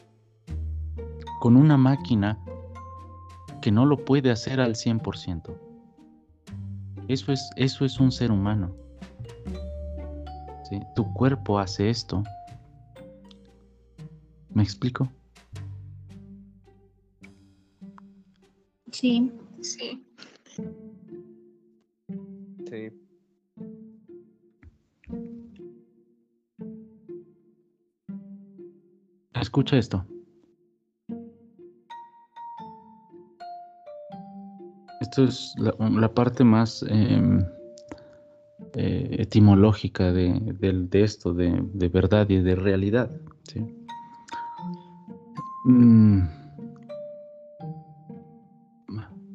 con 1.40 1.56
una 1.56 1.78
máquina 1.78 2.40
que 3.62 3.72
no 3.72 3.86
lo 3.86 3.98
puede 3.98 4.32
hacer 4.32 4.60
al 4.60 4.76
100%. 4.76 5.56
Eso 7.08 7.32
es, 7.32 7.50
eso 7.56 7.86
es 7.86 8.00
un 8.00 8.12
ser 8.12 8.32
humano. 8.32 8.76
Tu 10.96 11.14
cuerpo 11.14 11.60
hace 11.60 11.90
esto. 11.90 12.24
¿Me 14.54 14.64
explico? 14.64 15.10
Sí. 18.92 19.32
Sí. 19.62 20.04
Sí. 22.70 22.92
Escucha 29.34 29.78
esto. 29.78 30.06
Esto 35.12 35.26
es 35.26 35.54
la, 35.58 36.14
parte 36.14 36.46
más 36.46 36.84
em, 36.88 37.46
eh, 38.76 39.18
etimológica 39.20 40.14
de, 40.14 40.90
esto, 40.94 41.34
de, 41.34 41.90
verdad 41.90 42.30
y 42.30 42.38
de 42.38 42.56
realidad. 42.56 43.12
Mm. 45.66 46.22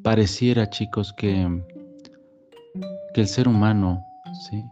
pareciera, 0.01 0.67
chicos, 0.69 1.13
que, 1.13 1.63
que 3.13 3.21
el 3.21 3.27
ser 3.27 3.47
humano 3.47 4.03
¿sí? 4.49 4.63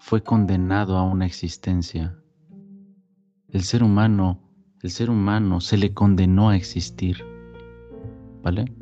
fue 0.00 0.20
condenado 0.20 0.96
a 0.96 1.04
una 1.04 1.26
existencia. 1.26 2.16
El 3.50 3.62
ser 3.62 3.84
humano, 3.84 4.40
el 4.82 4.90
ser 4.90 5.10
humano 5.10 5.60
se 5.60 5.76
le 5.76 5.94
condenó 5.94 6.48
a 6.48 6.56
existir. 6.56 7.18
¿Vale? 8.42 8.79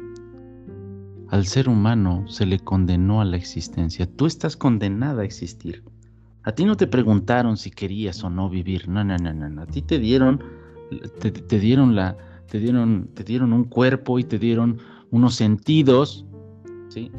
Al 1.31 1.45
ser 1.45 1.69
humano 1.69 2.25
se 2.27 2.47
le 2.47 2.59
condenó 2.59 3.21
a 3.21 3.25
la 3.25 3.37
existencia. 3.37 4.07
Tú 4.07 4.27
estás 4.27 4.57
condenada 4.57 5.23
a 5.23 5.25
existir. 5.25 5.85
A 6.45 6.53
ti 6.53 6.65
no 6.65 6.75
te 6.77 6.87
preguntaron 6.87 7.59
si 7.59 7.71
querías 7.71 8.25
o 8.25 8.31
no 8.31 8.49
vivir. 8.49 8.89
No, 8.89 9.05
no, 9.05 9.17
no, 9.19 9.33
no. 9.35 9.63
A 9.63 9.67
ti 9.67 9.83
te 9.83 9.99
dieron, 9.99 10.43
te, 11.21 11.59
dieron 11.59 11.95
la, 11.95 12.17
te 12.51 12.59
dieron, 12.59 13.11
te 13.13 13.25
dieron 13.25 13.53
un 13.53 13.65
cuerpo 13.65 14.19
y 14.19 14.25
te 14.25 14.39
dieron 14.39 14.79
unos 15.11 15.35
sentidos, 15.35 16.25
¿sí? 16.89 17.11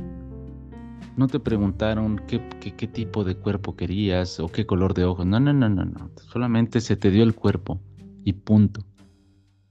No 1.15 1.27
te 1.27 1.39
preguntaron 1.39 2.19
qué, 2.27 2.41
qué, 2.59 2.87
tipo 2.87 3.23
de 3.23 3.35
cuerpo 3.35 3.75
querías 3.75 4.39
o 4.39 4.47
qué 4.47 4.65
color 4.65 4.95
de 4.95 5.03
ojos. 5.03 5.27
No, 5.27 5.39
no, 5.39 5.53
no, 5.53 5.69
no, 5.69 5.85
no. 5.85 6.09
Solamente 6.31 6.81
se 6.81 6.95
te 6.95 7.11
dio 7.11 7.23
el 7.23 7.35
cuerpo 7.35 7.79
y 8.23 8.33
punto. 8.33 8.83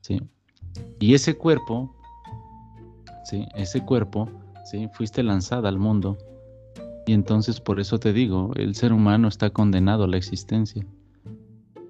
¿Sí? 0.00 0.20
Y 1.00 1.14
ese 1.14 1.36
cuerpo 1.36 1.97
ese 3.54 3.84
cuerpo, 3.84 4.28
fuiste 4.92 5.22
lanzada 5.22 5.68
al 5.68 5.78
mundo. 5.78 6.18
Y 7.06 7.12
entonces 7.12 7.60
por 7.60 7.80
eso 7.80 7.98
te 7.98 8.12
digo, 8.12 8.52
el 8.56 8.74
ser 8.74 8.92
humano 8.92 9.28
está 9.28 9.50
condenado 9.50 10.04
a 10.04 10.08
la 10.08 10.18
existencia. 10.18 10.86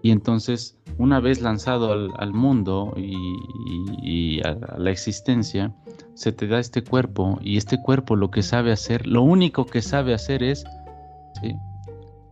Y 0.00 0.12
entonces, 0.12 0.78
una 0.96 1.18
vez 1.18 1.40
lanzado 1.42 1.92
al, 1.92 2.32
mundo 2.32 2.94
y, 2.96 4.40
a, 4.42 4.78
la 4.78 4.90
existencia, 4.92 5.74
se 6.14 6.30
te 6.30 6.46
da 6.46 6.60
este 6.60 6.84
cuerpo 6.84 7.38
y 7.42 7.56
este 7.56 7.82
cuerpo 7.82 8.14
lo 8.14 8.30
que 8.30 8.42
sabe 8.42 8.70
hacer, 8.70 9.08
lo 9.08 9.22
único 9.22 9.66
que 9.66 9.82
sabe 9.82 10.14
hacer 10.14 10.44
es, 10.44 10.64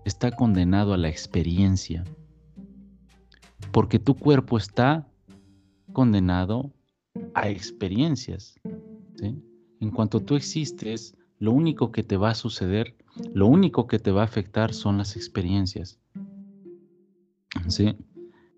está 0.04 0.30
condenado 0.30 0.94
a 0.94 0.96
la 0.96 1.08
experiencia. 1.08 2.04
Porque 3.72 3.98
tu 3.98 4.14
cuerpo 4.14 4.58
está 4.58 5.08
condenado 5.92 6.70
a 7.34 7.48
experiencias. 7.48 8.54
En 9.20 9.90
cuanto 9.90 10.20
tú 10.20 10.36
existes, 10.36 11.16
lo 11.38 11.52
único 11.52 11.92
que 11.92 12.02
te 12.02 12.16
va 12.16 12.30
a 12.30 12.34
suceder, 12.34 12.96
lo 13.32 13.46
único 13.46 13.86
que 13.86 13.98
te 13.98 14.10
va 14.10 14.22
a 14.22 14.26
afectar 14.26 14.74
son 14.74 14.98
las 14.98 15.16
experiencias. 15.16 15.98
¿Sí? 17.68 17.96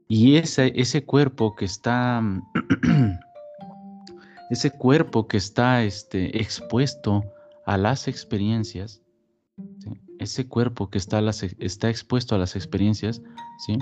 Y 0.09 0.37
ese, 0.37 0.73
ese 0.75 1.05
cuerpo 1.05 1.55
que 1.55 1.65
está, 1.65 2.23
ese 4.51 4.71
cuerpo 4.71 5.29
que 5.29 5.37
está 5.37 5.85
este, 5.85 6.41
expuesto 6.41 7.25
a 7.67 7.77
las 7.77 8.09
experiencias, 8.09 9.03
ese 10.19 10.49
cuerpo 10.49 10.89
que 10.91 10.99
está, 10.99 11.21
está 11.59 11.91
expuesto 11.91 12.35
a 12.35 12.39
las 12.39 12.57
experiencias, 12.57 13.23
¿sí? 13.67 13.79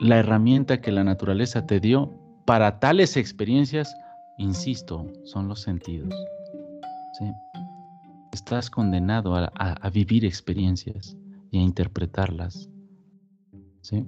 la 0.00 0.18
herramienta 0.18 0.80
que 0.80 0.92
la 0.92 1.04
naturaleza 1.04 1.66
te 1.66 1.80
dio 1.80 2.12
para 2.46 2.78
tales 2.78 3.16
experiencias, 3.16 3.94
insisto, 4.38 5.06
son 5.24 5.48
los 5.48 5.60
sentidos. 5.60 6.14
¿sí? 7.18 7.30
Estás 8.32 8.70
condenado 8.70 9.34
a 9.36 9.90
vivir 9.90 10.24
experiencias 10.24 11.16
y 11.50 11.58
a 11.58 11.62
interpretarlas. 11.62 12.68
¿sí? 13.80 14.04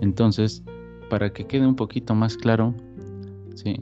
Entonces, 0.00 0.62
para 1.08 1.32
que 1.32 1.46
quede 1.46 1.66
un 1.66 1.76
poquito 1.76 2.14
más 2.14 2.36
claro, 2.36 2.74
¿sí? 3.54 3.76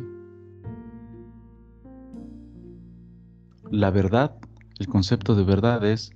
La 3.70 3.90
verdad, 3.90 4.36
el 4.78 4.86
concepto 4.86 5.34
de 5.34 5.42
verdad 5.42 5.84
es 5.84 6.12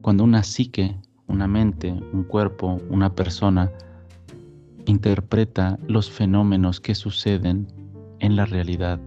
cuando 0.00 0.24
una 0.24 0.42
psique, 0.42 0.96
una 1.26 1.46
mente, 1.46 1.92
un 2.12 2.24
cuerpo, 2.24 2.80
una 2.88 3.14
persona 3.14 3.70
interpreta 4.86 5.78
los 5.86 6.10
fenómenos 6.10 6.80
que 6.80 6.94
suceden 6.94 7.68
en 8.20 8.36
la 8.36 8.46
realidad. 8.46 9.00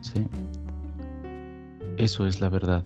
¿sí? 0.00 0.26
Eso 1.96 2.26
es 2.26 2.40
la 2.40 2.48
verdad. 2.48 2.84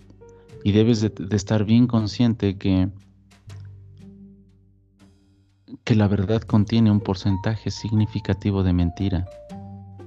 Y 0.63 0.71
debes 0.71 1.01
de 1.01 1.35
estar 1.35 1.63
bien 1.63 1.87
consciente 1.87 2.57
que 2.57 2.89
que 5.83 5.95
la 5.95 6.07
verdad 6.07 6.41
contiene 6.43 6.91
un 6.91 6.99
porcentaje 6.99 7.71
significativo 7.71 8.61
de 8.61 8.73
mentira. 8.73 9.27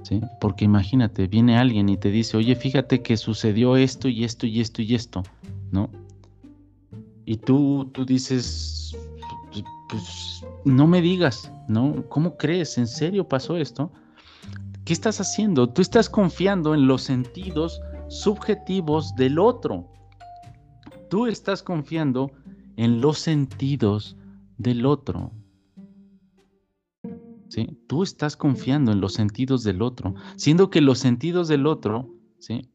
¿sí? 0.03 0.21
Porque 0.39 0.63
imagínate, 0.63 1.27
viene 1.27 1.57
alguien 1.57 1.89
y 1.89 1.97
te 1.97 2.09
dice, 2.09 2.37
oye, 2.37 2.55
fíjate 2.55 3.01
que 3.01 3.17
sucedió 3.17 3.75
esto 3.75 4.07
y 4.07 4.23
esto 4.23 4.45
y 4.47 4.61
esto 4.61 4.81
y 4.81 4.95
esto, 4.95 5.23
¿no? 5.71 5.89
Y 7.25 7.35
tú, 7.35 7.89
tú 7.93 8.05
dices, 8.05 8.95
pues, 9.51 9.63
pues 9.89 10.45
no 10.65 10.87
me 10.87 11.01
digas, 11.01 11.51
¿no? 11.67 12.03
¿Cómo 12.07 12.37
crees? 12.37 12.77
¿En 12.77 12.87
serio 12.87 13.27
pasó 13.27 13.57
esto? 13.57 13.91
¿Qué 14.85 14.91
estás 14.91 15.21
haciendo? 15.21 15.69
Tú 15.69 15.81
estás 15.81 16.09
confiando 16.09 16.73
en 16.73 16.87
los 16.87 17.03
sentidos 17.03 17.81
subjetivos 18.09 19.15
del 19.15 19.39
otro. 19.39 19.87
Tú 21.09 21.27
estás 21.27 21.63
confiando 21.63 22.31
en 22.75 22.99
los 22.99 23.19
sentidos 23.19 24.17
del 24.57 24.85
otro. 24.85 25.31
Tú 27.87 28.03
estás 28.03 28.35
confiando 28.35 28.91
en 28.91 28.99
los 28.99 29.13
sentidos 29.13 29.63
del 29.63 29.81
otro, 29.81 30.15
siendo 30.35 30.69
que 30.69 30.81
los 30.81 30.99
sentidos 30.99 31.47
del 31.47 31.67
otro, 31.67 32.09
¿sí? 32.39 32.69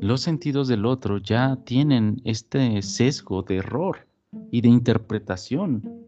Los 0.00 0.22
sentidos 0.22 0.68
del 0.68 0.86
otro 0.86 1.18
ya 1.18 1.56
tienen 1.64 2.22
este 2.24 2.80
sesgo 2.82 3.42
de 3.42 3.56
error 3.56 4.08
y 4.50 4.62
de 4.62 4.68
interpretación. 4.68 6.06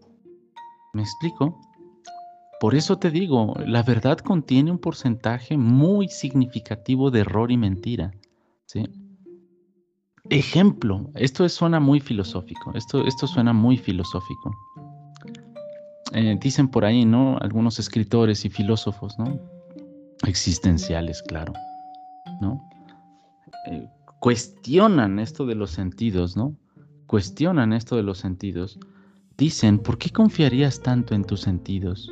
¿Me 0.94 1.02
explico? 1.02 1.60
Por 2.64 2.74
eso 2.74 2.96
te 2.96 3.10
digo, 3.10 3.54
la 3.66 3.82
verdad 3.82 4.16
contiene 4.16 4.70
un 4.70 4.78
porcentaje 4.78 5.58
muy 5.58 6.08
significativo 6.08 7.10
de 7.10 7.20
error 7.20 7.52
y 7.52 7.58
mentira. 7.58 8.10
¿sí? 8.64 8.88
Ejemplo, 10.30 11.10
esto 11.14 11.46
suena 11.50 11.78
muy 11.78 12.00
filosófico, 12.00 12.72
esto, 12.74 13.06
esto 13.06 13.26
suena 13.26 13.52
muy 13.52 13.76
filosófico. 13.76 14.56
Eh, 16.14 16.38
dicen 16.40 16.68
por 16.68 16.86
ahí, 16.86 17.04
¿no? 17.04 17.36
Algunos 17.42 17.78
escritores 17.78 18.46
y 18.46 18.48
filósofos, 18.48 19.18
¿no? 19.18 19.38
Existenciales, 20.26 21.20
claro, 21.20 21.52
¿no? 22.40 22.66
Eh, 23.66 23.86
cuestionan 24.20 25.18
esto 25.18 25.44
de 25.44 25.54
los 25.54 25.70
sentidos, 25.70 26.34
¿no? 26.34 26.56
Cuestionan 27.08 27.74
esto 27.74 27.96
de 27.96 28.04
los 28.04 28.16
sentidos. 28.16 28.78
Dicen, 29.36 29.80
¿por 29.80 29.98
qué 29.98 30.08
confiarías 30.08 30.80
tanto 30.80 31.14
en 31.14 31.24
tus 31.24 31.42
sentidos? 31.42 32.10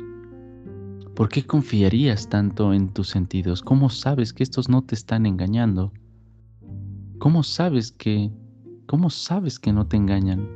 ¿Por 1.15 1.29
qué 1.29 1.45
confiarías 1.45 2.27
tanto 2.27 2.73
en 2.73 2.89
tus 2.89 3.09
sentidos? 3.09 3.61
¿Cómo 3.61 3.89
sabes 3.89 4.33
que 4.33 4.41
estos 4.41 4.67
no 4.67 4.81
te 4.81 4.95
están 4.95 5.27
engañando? 5.27 5.93
¿Cómo 7.19 7.43
sabes 7.43 7.91
que 7.91 8.31
cómo 8.87 9.11
sabes 9.11 9.59
que 9.59 9.71
no 9.71 9.85
te 9.87 9.95
engañan? 9.95 10.49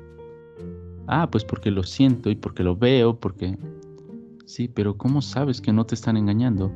Ah, 1.08 1.30
pues 1.30 1.46
porque 1.46 1.70
lo 1.70 1.84
siento 1.84 2.32
y 2.32 2.36
porque 2.36 2.64
lo 2.64 2.76
veo, 2.76 3.20
porque... 3.20 3.58
Sí, 4.46 4.68
pero 4.68 4.98
¿cómo 4.98 5.22
sabes 5.22 5.62
que 5.62 5.72
no 5.72 5.86
te 5.86 5.94
están 5.94 6.18
engañando? 6.18 6.72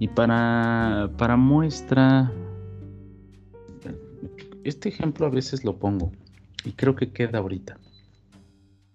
Y 0.00 0.08
para, 0.08 1.10
para 1.16 1.36
muestra... 1.36 2.32
Este 4.64 4.88
ejemplo 4.88 5.26
a 5.26 5.30
veces 5.30 5.64
lo 5.64 5.78
pongo 5.78 6.10
y 6.64 6.72
creo 6.72 6.94
que 6.94 7.12
queda 7.12 7.38
ahorita. 7.38 7.78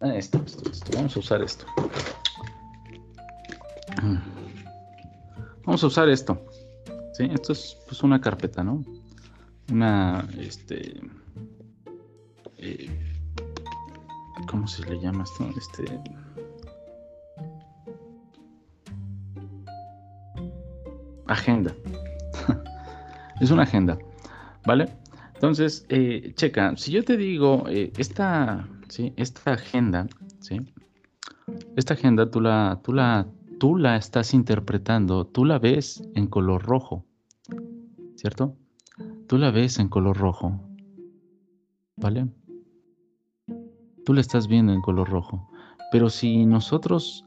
Ah, 0.01 0.15
esto, 0.15 0.41
esto, 0.45 0.69
esto. 0.69 0.91
Vamos 0.93 1.15
a 1.15 1.19
usar 1.19 1.41
esto. 1.41 1.65
Vamos 5.65 5.83
a 5.83 5.87
usar 5.87 6.09
esto. 6.09 6.45
¿Sí? 7.13 7.29
Esto 7.31 7.53
es 7.53 7.77
pues, 7.87 8.03
una 8.03 8.19
carpeta, 8.19 8.63
¿no? 8.63 8.83
Una, 9.71 10.27
este... 10.37 10.99
Eh, 12.57 12.89
¿Cómo 14.47 14.67
se 14.67 14.83
le 14.85 14.99
llama 14.99 15.23
esto? 15.23 15.49
Este. 15.57 15.99
Agenda. 21.27 21.73
es 23.39 23.51
una 23.51 23.63
agenda. 23.63 23.97
¿Vale? 24.65 24.89
Entonces, 25.35 25.85
eh, 25.89 26.33
checa, 26.35 26.75
si 26.75 26.91
yo 26.91 27.03
te 27.03 27.17
digo, 27.17 27.65
eh, 27.69 27.91
esta, 27.97 28.67
¿sí? 28.87 29.13
esta 29.17 29.53
agenda, 29.53 30.07
¿sí? 30.39 30.61
Esta 31.75 31.93
agenda 31.93 32.29
tú 32.31 32.41
la, 32.41 32.79
tú, 32.83 32.93
la, 32.93 33.27
tú 33.59 33.77
la 33.77 33.95
estás 33.95 34.33
interpretando, 34.33 35.25
tú 35.25 35.45
la 35.45 35.59
ves 35.59 36.03
en 36.15 36.27
color 36.27 36.63
rojo, 36.63 37.05
¿cierto? 38.15 38.55
Tú 39.27 39.37
la 39.37 39.51
ves 39.51 39.79
en 39.79 39.89
color 39.89 40.17
rojo, 40.17 40.59
¿vale? 41.95 42.27
tú 44.05 44.13
la 44.13 44.21
estás 44.21 44.47
viendo 44.47 44.71
en 44.71 44.81
color 44.81 45.09
rojo. 45.09 45.49
Pero 45.91 46.09
si 46.09 46.45
nosotros, 46.45 47.25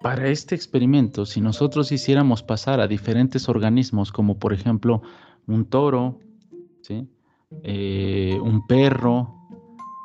para 0.00 0.28
este 0.28 0.54
experimento, 0.54 1.26
si 1.26 1.40
nosotros 1.40 1.92
hiciéramos 1.92 2.42
pasar 2.42 2.80
a 2.80 2.88
diferentes 2.88 3.48
organismos, 3.48 4.10
como 4.10 4.38
por 4.38 4.52
ejemplo 4.52 5.02
un 5.46 5.66
toro, 5.66 6.18
eh, 7.62 8.38
un 8.42 8.66
perro, 8.66 9.34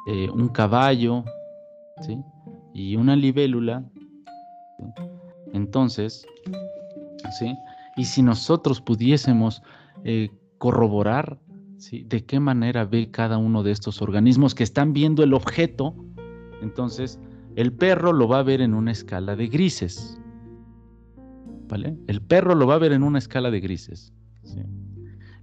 eh, 0.08 0.30
un 0.30 0.50
caballo 0.50 1.24
y 2.74 2.96
una 2.96 3.16
libélula, 3.16 3.86
entonces, 5.54 6.26
¿sí? 7.40 7.56
y 7.96 8.06
si 8.06 8.22
nosotros 8.22 8.82
pudiésemos 8.82 9.62
eh, 10.04 10.30
corroborar 10.58 11.40
de 11.92 12.26
qué 12.26 12.40
manera 12.40 12.86
ve 12.86 13.12
cada 13.12 13.38
uno 13.38 13.64
de 13.64 13.72
estos 13.72 14.02
organismos 14.02 14.56
que 14.56 14.64
están 14.64 14.94
viendo 14.94 15.24
el 15.24 15.34
objeto. 15.34 15.96
Entonces, 16.62 17.20
el 17.56 17.74
perro 17.74 18.14
lo 18.14 18.28
va 18.28 18.40
a 18.40 18.44
ver 18.44 18.62
en 18.62 18.74
una 18.74 18.92
escala 18.92 19.36
de 19.36 19.48
grises. 19.48 20.20
¿Vale? 21.68 21.98
El 22.08 22.22
perro 22.22 22.56
lo 22.56 22.68
va 22.68 22.76
a 22.76 22.80
ver 22.80 22.94
en 22.94 23.04
una 23.04 23.20
escala 23.20 23.52
de 23.52 23.60
grises. 23.60 24.14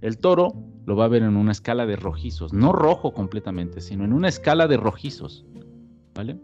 El 0.01 0.17
toro 0.17 0.53
lo 0.85 0.95
va 0.95 1.05
a 1.05 1.09
ver 1.09 1.21
en 1.21 1.37
una 1.37 1.51
escala 1.51 1.85
de 1.85 1.95
rojizos, 1.95 2.53
no 2.53 2.73
rojo 2.73 3.13
completamente, 3.13 3.81
sino 3.81 4.03
en 4.03 4.13
una 4.13 4.29
escala 4.29 4.67
de 4.67 4.77
rojizos. 4.77 5.45
¿Vale? 6.15 6.39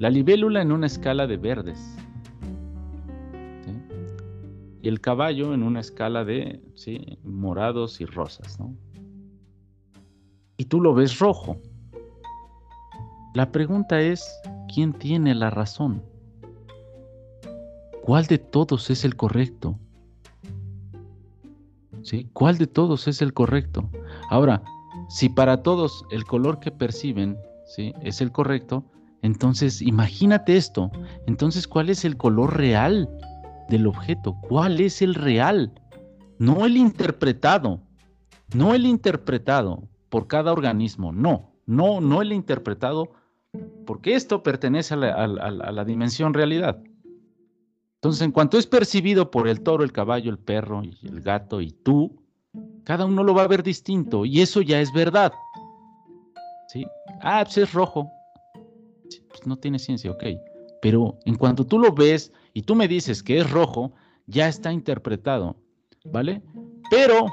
La 0.00 0.08
libélula 0.08 0.62
en 0.62 0.72
una 0.72 0.86
escala 0.86 1.26
de 1.26 1.36
verdes 1.36 1.94
y 4.80 4.88
el 4.88 4.98
caballo 4.98 5.52
en 5.52 5.62
una 5.62 5.80
escala 5.80 6.24
de 6.24 6.58
morados 7.22 8.00
y 8.00 8.06
rosas. 8.06 8.58
Y 10.56 10.64
tú 10.64 10.80
lo 10.80 10.94
ves 10.94 11.18
rojo. 11.18 11.58
La 13.34 13.52
pregunta 13.52 14.00
es, 14.00 14.26
quién 14.72 14.94
tiene 14.94 15.34
la 15.34 15.50
razón. 15.50 16.02
¿Cuál 18.02 18.24
de 18.24 18.38
todos 18.38 18.88
es 18.88 19.04
el 19.04 19.16
correcto? 19.16 19.78
¿Cuál 22.32 22.56
de 22.56 22.66
todos 22.66 23.06
es 23.06 23.20
el 23.20 23.34
correcto? 23.34 23.90
Ahora, 24.30 24.62
si 25.10 25.28
para 25.28 25.62
todos 25.62 26.06
el 26.10 26.24
color 26.24 26.58
que 26.58 26.70
perciben 26.70 27.36
es 27.76 28.22
el 28.22 28.32
correcto, 28.32 28.82
entonces 29.22 29.82
imagínate 29.82 30.56
esto. 30.56 30.90
Entonces, 31.26 31.68
¿cuál 31.68 31.90
es 31.90 32.04
el 32.04 32.16
color 32.16 32.56
real 32.56 33.08
del 33.68 33.86
objeto? 33.86 34.36
¿Cuál 34.48 34.80
es 34.80 35.02
el 35.02 35.14
real? 35.14 35.72
No 36.38 36.64
el 36.64 36.76
interpretado, 36.76 37.82
no 38.54 38.74
el 38.74 38.86
interpretado 38.86 39.88
por 40.08 40.26
cada 40.26 40.52
organismo, 40.52 41.12
no, 41.12 41.52
no, 41.66 42.00
no 42.00 42.22
el 42.22 42.32
interpretado, 42.32 43.12
porque 43.86 44.14
esto 44.14 44.42
pertenece 44.42 44.94
a 44.94 44.96
la, 44.96 45.84
dimensión 45.84 46.34
realidad. 46.34 46.82
Entonces, 47.96 48.22
en 48.22 48.32
cuanto 48.32 48.56
es 48.56 48.66
percibido 48.66 49.30
por 49.30 49.46
el 49.46 49.60
toro, 49.60 49.84
el 49.84 49.92
caballo, 49.92 50.30
el 50.30 50.38
perro 50.38 50.82
y 50.82 50.96
el 51.06 51.20
gato 51.20 51.60
y 51.60 51.70
tú, 51.70 52.22
cada 52.84 53.04
uno 53.04 53.22
lo 53.22 53.34
va 53.34 53.42
a 53.42 53.48
ver 53.48 53.62
distinto 53.62 54.24
y 54.24 54.40
eso 54.40 54.62
ya 54.62 54.80
es 54.80 54.92
verdad. 54.92 55.32
¿Sí? 56.68 56.86
Ah, 57.20 57.42
pues 57.44 57.58
es 57.58 57.72
rojo. 57.74 58.10
Pues 59.40 59.48
no 59.48 59.56
tiene 59.56 59.78
ciencia, 59.78 60.10
ok. 60.10 60.24
Pero 60.82 61.18
en 61.24 61.34
cuanto 61.34 61.66
tú 61.66 61.78
lo 61.78 61.92
ves 61.92 62.32
y 62.54 62.62
tú 62.62 62.74
me 62.74 62.88
dices 62.88 63.22
que 63.22 63.38
es 63.38 63.50
rojo, 63.50 63.92
ya 64.26 64.48
está 64.48 64.72
interpretado, 64.72 65.56
¿vale? 66.04 66.42
Pero 66.90 67.26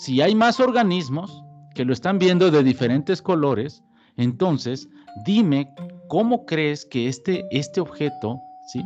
si 0.00 0.20
hay 0.20 0.34
más 0.34 0.60
organismos 0.60 1.42
que 1.74 1.84
lo 1.84 1.92
están 1.92 2.18
viendo 2.18 2.50
de 2.50 2.62
diferentes 2.62 3.22
colores, 3.22 3.82
entonces 4.16 4.88
dime 5.24 5.68
cómo 6.08 6.44
crees 6.44 6.84
que 6.84 7.08
este, 7.08 7.44
este 7.50 7.80
objeto, 7.80 8.38
¿sí? 8.72 8.84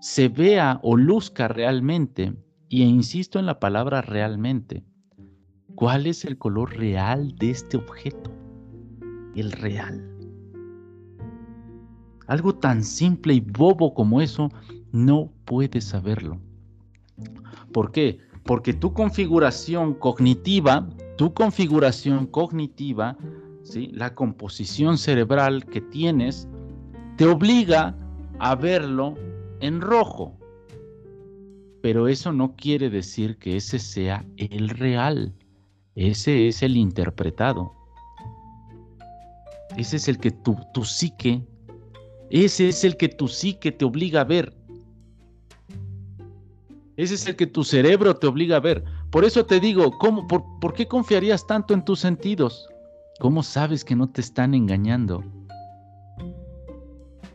Se 0.00 0.28
vea 0.28 0.78
o 0.82 0.96
luzca 0.96 1.48
realmente, 1.48 2.32
y 2.68 2.82
insisto 2.82 3.38
en 3.38 3.46
la 3.46 3.58
palabra 3.58 4.02
realmente, 4.02 4.84
¿Cuál 5.74 6.06
es 6.06 6.24
el 6.24 6.38
color 6.38 6.76
real 6.76 7.34
de 7.36 7.50
este 7.50 7.76
objeto? 7.76 8.30
El 9.34 9.50
real. 9.50 10.13
Algo 12.26 12.54
tan 12.54 12.82
simple 12.84 13.34
y 13.34 13.40
bobo 13.40 13.94
como 13.94 14.20
eso, 14.20 14.50
no 14.92 15.30
puedes 15.44 15.84
saberlo. 15.84 16.38
¿Por 17.72 17.92
qué? 17.92 18.18
Porque 18.44 18.72
tu 18.72 18.92
configuración 18.92 19.94
cognitiva, 19.94 20.88
tu 21.16 21.34
configuración 21.34 22.26
cognitiva, 22.26 23.16
¿sí? 23.62 23.88
la 23.92 24.14
composición 24.14 24.98
cerebral 24.98 25.64
que 25.66 25.80
tienes, 25.80 26.48
te 27.16 27.26
obliga 27.26 27.94
a 28.38 28.54
verlo 28.54 29.14
en 29.60 29.80
rojo. 29.80 30.38
Pero 31.82 32.08
eso 32.08 32.32
no 32.32 32.54
quiere 32.56 32.90
decir 32.90 33.36
que 33.38 33.56
ese 33.56 33.78
sea 33.78 34.24
el 34.36 34.70
real. 34.70 35.34
Ese 35.94 36.48
es 36.48 36.62
el 36.62 36.76
interpretado. 36.76 37.72
Ese 39.76 39.96
es 39.96 40.08
el 40.08 40.18
que 40.18 40.30
tu, 40.30 40.56
tu 40.72 40.84
psique, 40.84 41.42
ese 42.42 42.68
es 42.68 42.82
el 42.84 42.96
que 42.96 43.08
tu 43.08 43.28
psique 43.28 43.70
te 43.70 43.84
obliga 43.84 44.22
a 44.22 44.24
ver. 44.24 44.52
Ese 46.96 47.14
es 47.14 47.26
el 47.26 47.36
que 47.36 47.46
tu 47.46 47.64
cerebro 47.64 48.16
te 48.16 48.26
obliga 48.26 48.56
a 48.56 48.60
ver. 48.60 48.84
Por 49.10 49.24
eso 49.24 49.44
te 49.46 49.60
digo, 49.60 49.98
¿cómo, 49.98 50.26
por, 50.26 50.42
¿por 50.60 50.74
qué 50.74 50.86
confiarías 50.86 51.46
tanto 51.46 51.74
en 51.74 51.84
tus 51.84 52.00
sentidos? 52.00 52.68
¿Cómo 53.20 53.42
sabes 53.42 53.84
que 53.84 53.94
no 53.94 54.08
te 54.08 54.20
están 54.20 54.54
engañando? 54.54 55.22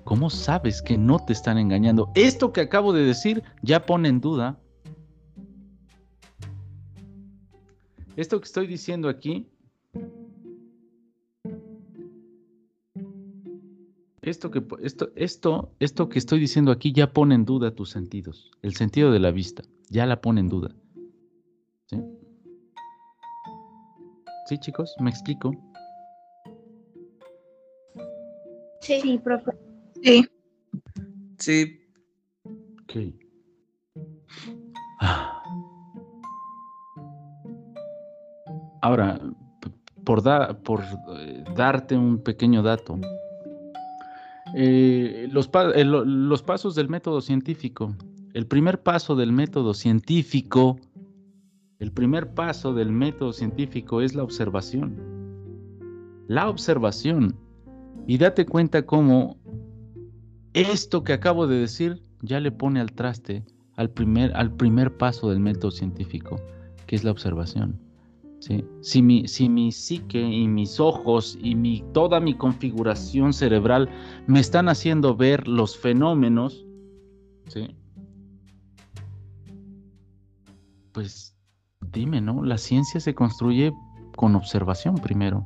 ¿Cómo 0.04 0.30
sabes 0.30 0.82
que 0.82 0.98
no 0.98 1.20
te 1.20 1.34
están 1.34 1.58
engañando? 1.58 2.12
Esto 2.16 2.52
que 2.52 2.62
acabo 2.62 2.92
de 2.94 3.04
decir 3.04 3.44
ya 3.62 3.86
pone 3.86 4.10
en 4.10 4.20
duda 4.20 4.60
Esto 8.20 8.38
que 8.42 8.46
estoy 8.48 8.68
diciendo 8.68 9.08
aquí, 9.08 9.48
esto 14.30 14.52
que, 14.52 14.64
esto, 14.82 15.12
esto, 15.16 15.72
esto 15.80 16.10
que 16.10 16.20
estoy 16.20 16.40
diciendo 16.40 16.72
aquí 16.72 16.94
ya 16.94 17.12
pone 17.12 17.36
en 17.36 17.46
duda 17.46 17.72
tus 17.72 17.90
sentidos, 17.90 18.52
el 18.62 18.76
sentido 18.76 19.12
de 19.12 19.20
la 19.20 19.32
vista, 19.32 19.64
ya 19.90 20.06
la 20.06 20.22
pone 20.22 20.42
en 20.42 20.50
duda. 20.50 20.76
¿Sí? 21.88 21.98
¿Sí, 24.48 24.58
chicos? 24.60 24.96
¿Me 25.00 25.10
explico? 25.10 25.52
Sí, 28.82 29.20
profe. 29.24 29.52
Sí. 30.02 30.26
Sí. 31.38 31.80
Ok. 32.84 33.14
Ah. 35.02 35.44
Ahora, 38.82 39.20
por, 40.04 40.24
por 40.64 40.84
eh, 41.18 41.44
darte 41.56 41.96
un 41.96 42.24
pequeño 42.24 42.64
dato, 42.64 43.00
eh, 44.56 45.28
los, 45.32 45.50
eh, 45.76 45.86
los 45.86 46.44
pasos 46.44 46.76
del 46.76 46.90
método 46.90 47.22
científico. 47.22 47.96
El 48.34 48.46
primer 48.46 48.82
paso 48.82 49.16
del 49.16 49.32
método 49.32 49.74
científico, 49.74 50.80
el 51.80 51.92
primer 51.92 52.34
paso 52.34 52.74
del 52.74 52.92
método 52.92 53.34
científico 53.34 54.02
es 54.02 54.16
la 54.16 54.24
observación. 54.24 54.96
La 56.28 56.50
observación. 56.50 57.36
Y 58.08 58.18
date 58.18 58.46
cuenta 58.46 58.86
cómo 58.86 59.38
esto 60.54 61.04
que 61.04 61.14
acabo 61.14 61.48
de 61.48 61.60
decir 61.60 62.02
ya 62.22 62.40
le 62.40 62.52
pone 62.52 62.80
al 62.80 62.92
traste 62.92 63.44
al 63.80 63.90
primer, 63.90 64.36
al 64.36 64.52
primer 64.52 64.98
paso 64.98 65.30
del 65.30 65.40
método 65.40 65.72
científico, 65.72 66.38
que 66.86 66.98
es 66.98 67.06
la 67.06 67.12
observación. 67.12 67.80
Si, 68.82 69.02
mi, 69.02 69.28
si 69.28 69.50
mi 69.50 69.72
psique 69.72 70.22
y 70.22 70.48
mis 70.48 70.80
ojos 70.80 71.38
y 71.42 71.56
mi, 71.56 71.84
toda 71.94 72.20
mi 72.20 72.34
configuración 72.34 73.34
cerebral 73.34 73.90
me 74.28 74.40
están 74.40 74.70
haciendo 74.70 75.16
ver 75.16 75.48
los 75.48 75.78
fenómenos, 75.78 76.66
pues 80.94 81.36
dime, 81.92 82.22
¿no? 82.22 82.44
La 82.44 82.58
ciencia 82.58 83.00
se 83.00 83.14
construye 83.14 83.74
con 84.16 84.36
observación 84.36 84.96
primero. 84.96 85.44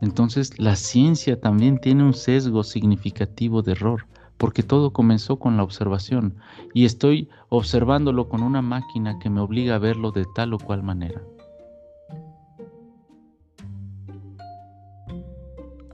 Entonces 0.00 0.58
la 0.58 0.74
ciencia 0.74 1.40
también 1.40 1.80
tiene 1.80 2.02
un 2.02 2.14
sesgo 2.14 2.64
significativo 2.64 3.62
de 3.62 3.72
error, 3.72 4.06
porque 4.36 4.64
todo 4.64 4.92
comenzó 4.92 5.38
con 5.38 5.56
la 5.56 5.62
observación 5.62 6.34
y 6.74 6.84
estoy 6.84 7.28
observándolo 7.48 8.28
con 8.28 8.42
una 8.42 8.62
máquina 8.62 9.20
que 9.20 9.30
me 9.30 9.40
obliga 9.40 9.76
a 9.76 9.78
verlo 9.78 10.10
de 10.10 10.26
tal 10.34 10.54
o 10.54 10.58
cual 10.58 10.82
manera. 10.82 11.22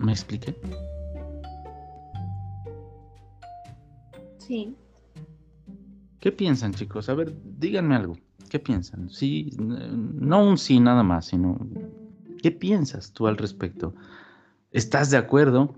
¿Me 0.08 0.14
expliqué? 0.14 0.58
Sí. 4.38 4.74
¿Qué 6.18 6.32
piensan, 6.32 6.72
chicos? 6.72 7.10
A 7.10 7.14
ver, 7.14 7.36
díganme 7.44 7.94
algo. 7.94 8.16
¿Qué 8.48 8.58
piensan? 8.58 9.10
Sí, 9.10 9.50
no 9.58 10.48
un 10.48 10.56
sí 10.56 10.80
nada 10.80 11.02
más, 11.02 11.26
sino 11.26 11.58
¿qué 12.42 12.50
piensas 12.50 13.12
tú 13.12 13.26
al 13.26 13.36
respecto? 13.36 13.94
¿Estás 14.70 15.10
de 15.10 15.18
acuerdo? 15.18 15.74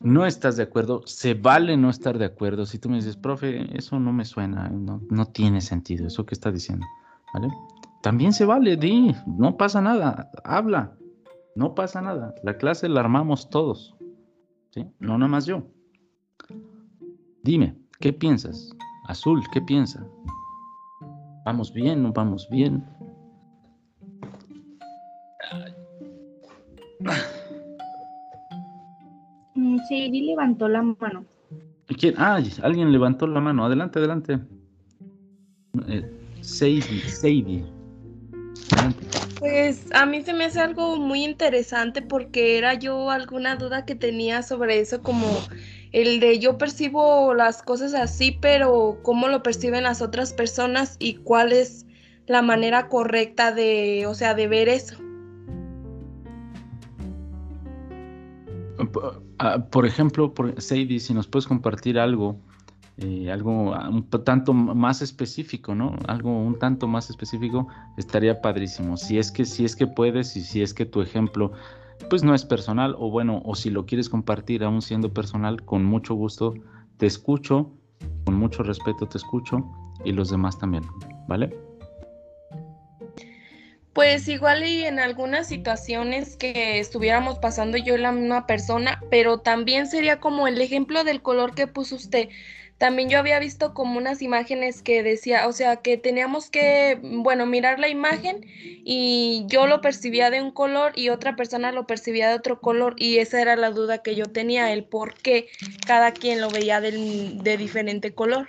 ¿No 0.00 0.26
estás 0.26 0.56
de 0.56 0.62
acuerdo? 0.62 1.02
¿Se 1.04 1.34
vale 1.34 1.76
no 1.76 1.90
estar 1.90 2.18
de 2.18 2.26
acuerdo? 2.26 2.66
Si 2.66 2.78
tú 2.78 2.88
me 2.88 2.98
dices, 2.98 3.16
profe, 3.16 3.76
eso 3.76 3.98
no 3.98 4.12
me 4.12 4.24
suena, 4.24 4.68
no, 4.68 5.02
no 5.10 5.26
tiene 5.26 5.60
sentido, 5.60 6.06
eso 6.06 6.24
que 6.24 6.36
está 6.36 6.52
diciendo, 6.52 6.86
¿vale? 7.34 7.48
También 8.00 8.32
se 8.32 8.44
vale, 8.44 8.76
di, 8.76 9.12
no 9.26 9.56
pasa 9.56 9.82
nada, 9.82 10.30
habla. 10.44 10.96
No 11.54 11.74
pasa 11.74 12.00
nada. 12.00 12.34
La 12.42 12.56
clase 12.56 12.88
la 12.88 13.00
armamos 13.00 13.50
todos. 13.50 13.94
¿sí? 14.70 14.86
No 14.98 15.18
nada 15.18 15.28
más 15.28 15.46
yo. 15.46 15.62
Dime, 17.42 17.76
¿qué 18.00 18.12
piensas? 18.12 18.70
Azul, 19.08 19.42
¿qué 19.52 19.60
piensa? 19.60 20.06
¿Vamos 21.44 21.72
bien? 21.72 22.02
¿No 22.02 22.12
vamos 22.12 22.48
bien? 22.48 22.84
Mm, 29.54 29.78
sí, 29.88 30.08
levantó 30.08 30.68
la 30.68 30.82
mano. 30.82 31.24
¿Quién? 31.98 32.14
Ah, 32.16 32.40
alguien 32.62 32.92
levantó 32.92 33.26
la 33.26 33.40
mano. 33.40 33.64
Adelante, 33.64 33.98
adelante. 33.98 34.40
Eh, 35.88 36.10
Sadie, 36.40 37.00
Sadie. 37.08 37.81
Pues 39.42 39.86
a 39.92 40.06
mí 40.06 40.22
se 40.22 40.34
me 40.34 40.44
hace 40.44 40.60
algo 40.60 40.98
muy 40.98 41.24
interesante 41.24 42.00
porque 42.00 42.58
era 42.58 42.74
yo 42.74 43.10
alguna 43.10 43.56
duda 43.56 43.84
que 43.84 43.96
tenía 43.96 44.40
sobre 44.44 44.78
eso, 44.78 45.02
como 45.02 45.26
el 45.90 46.20
de 46.20 46.38
yo 46.38 46.58
percibo 46.58 47.34
las 47.34 47.60
cosas 47.60 47.92
así, 47.92 48.38
pero 48.40 49.00
cómo 49.02 49.26
lo 49.26 49.42
perciben 49.42 49.82
las 49.82 50.00
otras 50.00 50.32
personas 50.32 50.94
y 51.00 51.14
cuál 51.14 51.52
es 51.52 51.86
la 52.28 52.40
manera 52.40 52.86
correcta 52.86 53.50
de, 53.50 54.06
o 54.06 54.14
sea, 54.14 54.34
de 54.34 54.46
ver 54.46 54.68
eso. 54.68 54.94
ah, 59.40 59.66
por 59.72 59.86
ejemplo, 59.86 60.32
por, 60.32 60.62
Sadie, 60.62 61.00
si 61.00 61.14
nos 61.14 61.26
puedes 61.26 61.48
compartir 61.48 61.98
algo, 61.98 62.38
eh, 62.98 63.30
algo 63.30 63.72
un 63.72 64.08
tanto 64.24 64.52
más 64.52 65.02
específico, 65.02 65.74
¿no? 65.74 65.96
Algo 66.06 66.30
un 66.30 66.58
tanto 66.58 66.86
más 66.86 67.10
específico 67.10 67.68
estaría 67.96 68.40
padrísimo. 68.40 68.96
Si 68.96 69.18
es 69.18 69.32
que, 69.32 69.44
si 69.44 69.64
es 69.64 69.74
que 69.74 69.86
puedes 69.86 70.36
y 70.36 70.42
si 70.42 70.62
es 70.62 70.74
que 70.74 70.84
tu 70.84 71.00
ejemplo, 71.00 71.52
pues 72.10 72.22
no 72.22 72.34
es 72.34 72.44
personal 72.44 72.94
o 72.98 73.10
bueno, 73.10 73.40
o 73.44 73.54
si 73.54 73.70
lo 73.70 73.86
quieres 73.86 74.08
compartir 74.08 74.62
aún 74.64 74.82
siendo 74.82 75.12
personal, 75.12 75.62
con 75.62 75.84
mucho 75.84 76.14
gusto 76.14 76.54
te 76.98 77.06
escucho, 77.06 77.72
con 78.24 78.34
mucho 78.34 78.62
respeto 78.62 79.06
te 79.06 79.18
escucho 79.18 79.64
y 80.04 80.12
los 80.12 80.30
demás 80.30 80.58
también, 80.58 80.84
¿vale? 81.28 81.50
Pues 83.92 84.26
igual 84.28 84.64
y 84.64 84.84
en 84.84 84.98
algunas 84.98 85.48
situaciones 85.48 86.36
que 86.36 86.78
estuviéramos 86.78 87.38
pasando 87.38 87.76
yo 87.76 87.94
y 87.94 87.98
la 87.98 88.12
misma 88.12 88.46
persona, 88.46 89.02
pero 89.10 89.40
también 89.40 89.86
sería 89.86 90.18
como 90.18 90.48
el 90.48 90.60
ejemplo 90.60 91.04
del 91.04 91.20
color 91.20 91.54
que 91.54 91.66
puso 91.66 91.96
usted. 91.96 92.30
También 92.82 93.08
yo 93.08 93.20
había 93.20 93.38
visto 93.38 93.74
como 93.74 93.96
unas 93.96 94.22
imágenes 94.22 94.82
que 94.82 95.04
decía, 95.04 95.46
o 95.46 95.52
sea, 95.52 95.76
que 95.76 95.96
teníamos 95.96 96.50
que, 96.50 96.98
bueno, 97.00 97.46
mirar 97.46 97.78
la 97.78 97.86
imagen 97.86 98.44
y 98.84 99.44
yo 99.46 99.68
lo 99.68 99.80
percibía 99.80 100.30
de 100.30 100.42
un 100.42 100.50
color 100.50 100.90
y 100.96 101.08
otra 101.08 101.36
persona 101.36 101.70
lo 101.70 101.86
percibía 101.86 102.28
de 102.28 102.34
otro 102.34 102.60
color 102.60 102.96
y 102.98 103.18
esa 103.18 103.40
era 103.40 103.54
la 103.54 103.70
duda 103.70 103.98
que 103.98 104.16
yo 104.16 104.24
tenía, 104.24 104.72
el 104.72 104.82
por 104.82 105.14
qué 105.14 105.46
cada 105.86 106.10
quien 106.10 106.40
lo 106.40 106.50
veía 106.50 106.80
de 106.80 107.56
diferente 107.56 108.12
color. 108.14 108.48